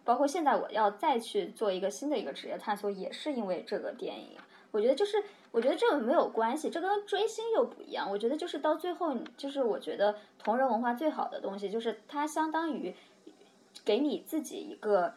[0.05, 4.39] 包括现在我要再去做一个新的一个职业探索，也是因为这个电影。
[4.70, 5.16] 我觉得就是，
[5.51, 8.09] 我觉得这个没有关系，这跟追星又不一样。
[8.09, 12.95] 我觉得就是到最后，就是我觉得同人文化最好的东西，就是它相当于。
[13.85, 15.14] 给你自己一个，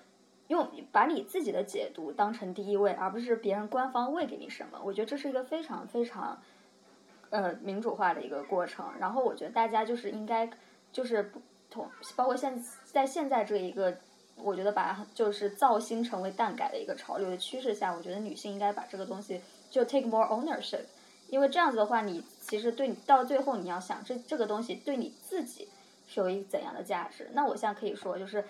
[0.48, 4.80] 用把你自己的解读当成第一位，而不是别人官方喂给你什么。
[4.84, 6.42] 我觉得这是一个非常非常，
[7.30, 8.86] 呃，民主化的一个过程。
[9.00, 10.50] 然后我觉得大家就是应该，
[10.92, 13.96] 就是不同，包括现在现在这一个，
[14.36, 20.86] 我觉得把就是造星成为蛋改的一个潮流的趋势下，我觉得女性应该把这个东西就 take more ownership，
[21.30, 25.68] 因为这样子的话，你其实对你到最后你要想这这个东西对你自己
[26.10, 27.30] 是有一怎样的价值。
[27.34, 28.44] 那我现在可以说就是。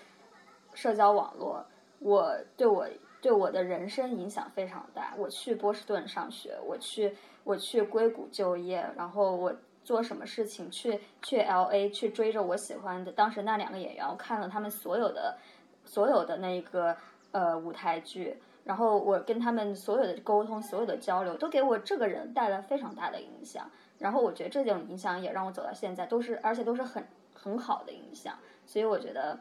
[0.72, 1.66] 社交网络，
[1.98, 2.86] 我对我
[3.20, 5.14] 对我的人生影响非常大。
[5.18, 9.52] 我去波士顿上学，我去我去硅谷就业，然后我
[9.82, 10.70] 做什么事情？
[10.70, 15.36] 去去 L A 去追着我喜欢的当时那两个演员，我看了他们所有的
[15.84, 16.96] 所有的那个
[17.32, 23.68] 呃舞台剧，然后我跟他们所有的沟通、所有的交流，都给我这个人带来非常大的影响。
[23.98, 27.04] 然后我觉得这种影响也让我走到现在，都是而且都是很
[27.40, 28.38] 很好的影响。
[28.66, 29.38] 所以我觉得。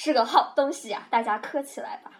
[0.00, 2.12] 是个好东西啊，大家磕起来吧。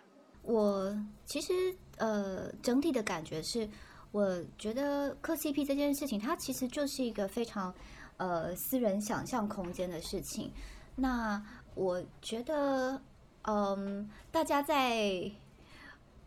[0.42, 0.92] 我
[1.24, 1.52] 其实
[1.96, 3.70] 呃，整体的感觉是，
[4.10, 7.72] 我觉得磕 CP 这件事情，它其实就是一个非常
[8.16, 10.52] 呃私人想象空间的事情。
[10.96, 11.40] 那
[11.76, 13.00] 我觉得，
[13.42, 15.30] 嗯，大家在，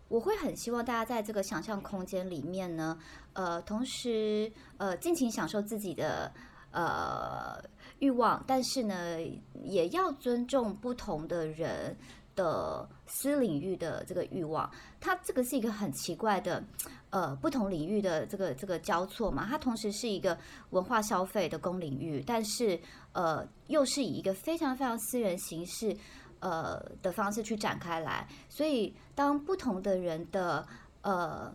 [0.08, 2.98] 我会很希望大家在这个想象空间里面呢，
[3.34, 6.32] 呃，同时呃，尽情享受自己的
[6.72, 7.62] 呃。
[8.02, 9.20] 欲望，但是呢，
[9.64, 11.96] 也要尊重不同的人
[12.36, 16.64] 的私领域的这个欲望，它这个是一个很奇怪的，
[17.12, 19.46] 呃，不同领域的这个这个交错嘛。
[19.48, 20.36] 它同时是一个
[20.72, 22.80] 文化消费的公领域，但是
[23.14, 25.96] 呃，又是以一个非常非常私人形式
[26.40, 28.28] 呃的方式去展开来。
[28.50, 30.66] 所以，当不同的人的
[31.04, 31.54] 呃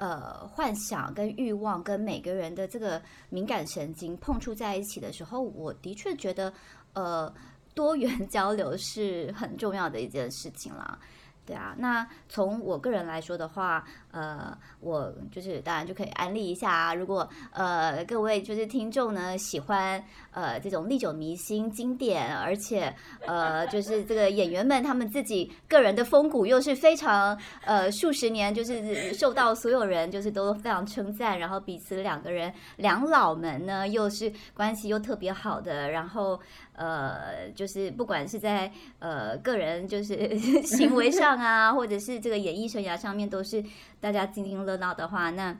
[0.00, 6.52] 呃幻想跟欲望跟每个人的这个敏感神经碰触在一起的时候，我的确觉得
[6.94, 7.32] 呃。
[7.72, 10.98] 多元 交流是很重要的一件事情啦。
[11.46, 16.94] 对啊，那从我个人来说的话，呃，我就是当然就可以安利一下啊。
[16.94, 20.02] 如果呃各位就是听众呢喜欢
[20.32, 22.94] 呃这种历久弥新经典，而且
[23.26, 36.40] 呃就是这个演员们他们自己个人的风骨又是非常呃数十年就是受到所有人就是都非常称赞，然后彼此两个人两老们呢又是关系又特别好的，然后。
[36.76, 43.62] 呃，就是不管是在呃个人就是 行为上啊，或者是这个演艺生涯上面，都是
[44.00, 45.56] 大家津津乐道的话，那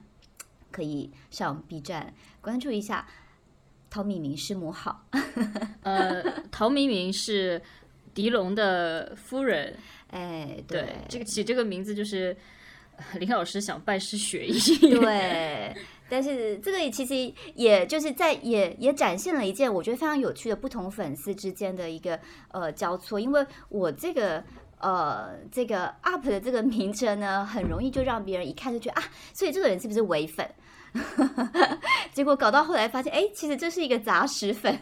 [0.70, 3.06] 可以上 B 站关注一下
[3.90, 5.04] 陶敏明师母好。
[5.82, 7.60] 呃，陶敏明是
[8.14, 9.76] 狄龙的夫人，
[10.10, 12.36] 哎，对，这个起这个名字就是
[13.18, 15.74] 林老师想拜师学艺，对。
[16.08, 22.18] 但是这个其实也就是在也也展现了一件我觉得非常有趣的不同粉丝之间的一个
[22.48, 24.42] 呃交错，因为我这个
[24.80, 30.48] 呃这个 UP 的这个名称呢，很容易就让别人一看就觉得啊，所以这个人是不是伪粉？
[32.12, 34.76] 结果搞到后来发现，哎，其实这是一个杂食粉，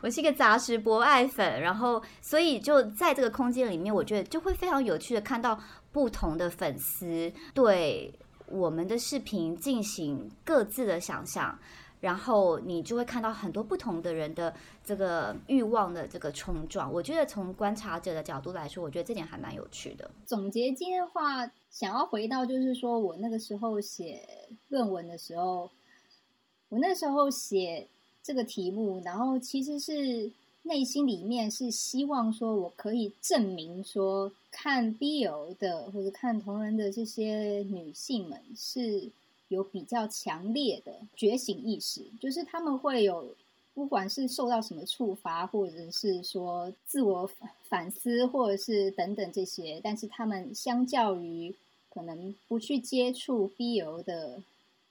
[0.00, 5.58] 我是一个杂食博爱粉，然后所以就在这个空间里面，我觉得就会非常有趣的看到
[5.92, 8.12] 不同的粉丝对。
[8.48, 11.58] 我们的视频进行各自的想象，
[12.00, 16.92] 然后你就会看到很多不同的人的这个欲望的这个冲撞。
[16.92, 20.10] 我觉得从观察者的角度来说，我觉得这点还蛮有趣的。
[20.24, 24.26] 总结今天的话，想要回到就是说我那个时候写
[24.68, 25.70] 论文的时候，
[26.68, 27.86] 我那时候写
[28.22, 30.30] 这个题目，然后其实是。
[30.68, 39.08] 内心里面是希望说，我可以证明说，看 BL 的或者看同人的这些女性们是
[39.48, 43.34] 有比较强烈的觉醒意识，就是他们会有，
[43.74, 47.30] 不管是受到什么处罚，或者是说自我
[47.68, 51.54] 反思，或者是等等这些，但是他们相较于
[51.90, 54.42] 可能不去接触 BL 的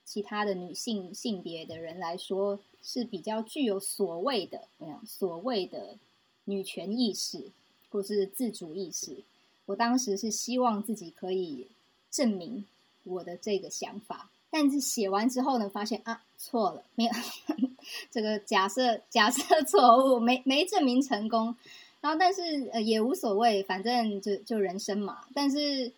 [0.05, 2.59] 其他的女性性别的人来说。
[2.87, 5.03] 是比较具有所谓的怎么样？
[5.07, 5.97] 所谓的
[6.43, 7.45] 女权意识
[7.89, 9.23] 或是自主意识。
[9.65, 11.65] 我当时是希望自己可以
[12.11, 12.63] 证明
[13.03, 17.11] 我的这个想法，但是写完之后呢，发现啊错了，没有
[18.09, 21.53] 这个假设假设错误，没没证明成功。
[21.99, 25.25] 然后但是呃也无所谓，反正就就人生嘛。
[25.33, 25.91] 但是。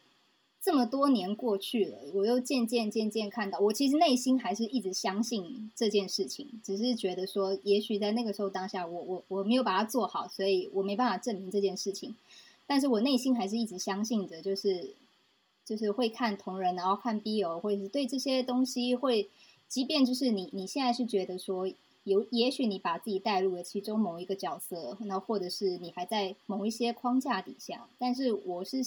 [0.59, 12.13] 这么多年过去了，我又渐渐渐渐看到，我其实内心还是一直相信这件事情，只是觉得说，也许在那个时候当下，我我我没有把它做好，所以我没办法证明这件事情。
[12.65, 14.93] 但是我内心还是一直相信着，就是
[15.67, 19.29] 就是会看同人，然后看 BL，或者是对这些东西会，
[19.67, 21.69] 即便就是你你现在是觉得说
[22.05, 28.77] 有，也许你把自己带入了其中某一个角色，那或者是你还在某一些框架底下，但是我是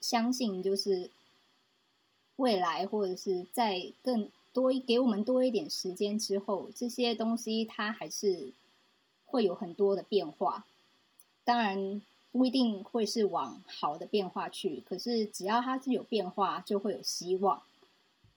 [0.00, 1.10] 相信就是。
[2.36, 8.52] 未来，或者是在更多给我们多一点时间之后，这些东西它还是
[9.26, 10.64] 会有很多的变化。
[11.44, 12.00] 当然
[12.32, 17.62] 不一定会是往好的变化去，可是只要它是有变化，就会有希望。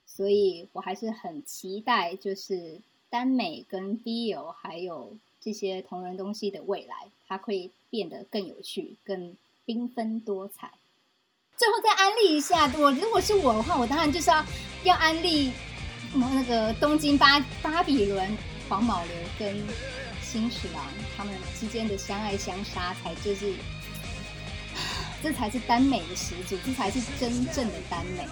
[0.06, 9.36] 所以我还是很期待，就是耽美跟 BL 还有这些同人东西的未来，它会变得更有趣、更
[9.66, 10.72] 缤纷多彩。
[11.56, 14.44] 最后再安利一下，我如果是我的话，我当然就是要
[14.84, 15.52] 要安利
[16.14, 18.36] 那个东京巴巴比伦
[18.68, 19.56] 黄毛流跟
[20.20, 20.84] 新十郎
[21.16, 23.54] 他们之间的相爱相杀，才就是
[25.23, 28.27] 这才是耽美的始祖，这才是真正的耽美。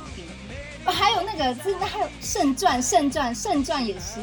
[0.86, 4.20] 还有那个，真的还有圣传，圣传，圣传也是。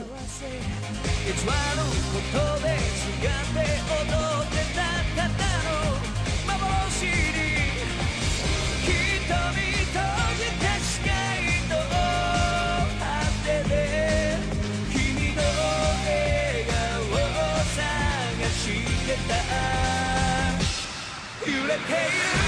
[21.74, 22.47] れている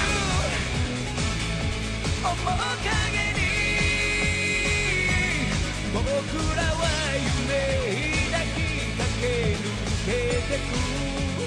[2.22, 2.30] 僕
[6.54, 6.86] らは
[7.18, 7.50] 夢
[8.30, 8.62] 抱き
[8.96, 9.66] かけ抜
[10.06, 10.10] け
[10.46, 10.70] てく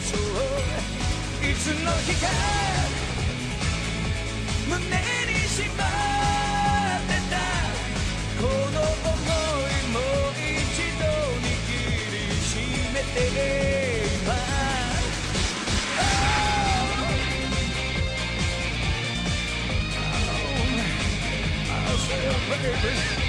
[0.03, 2.27] そういつの日か
[4.67, 7.33] 胸にしまってた
[8.41, 9.95] この想いも
[10.35, 11.03] 一度
[11.39, 11.47] 握
[12.11, 12.51] りし
[12.93, 13.74] めてね
[22.49, 23.24] Maneuvers.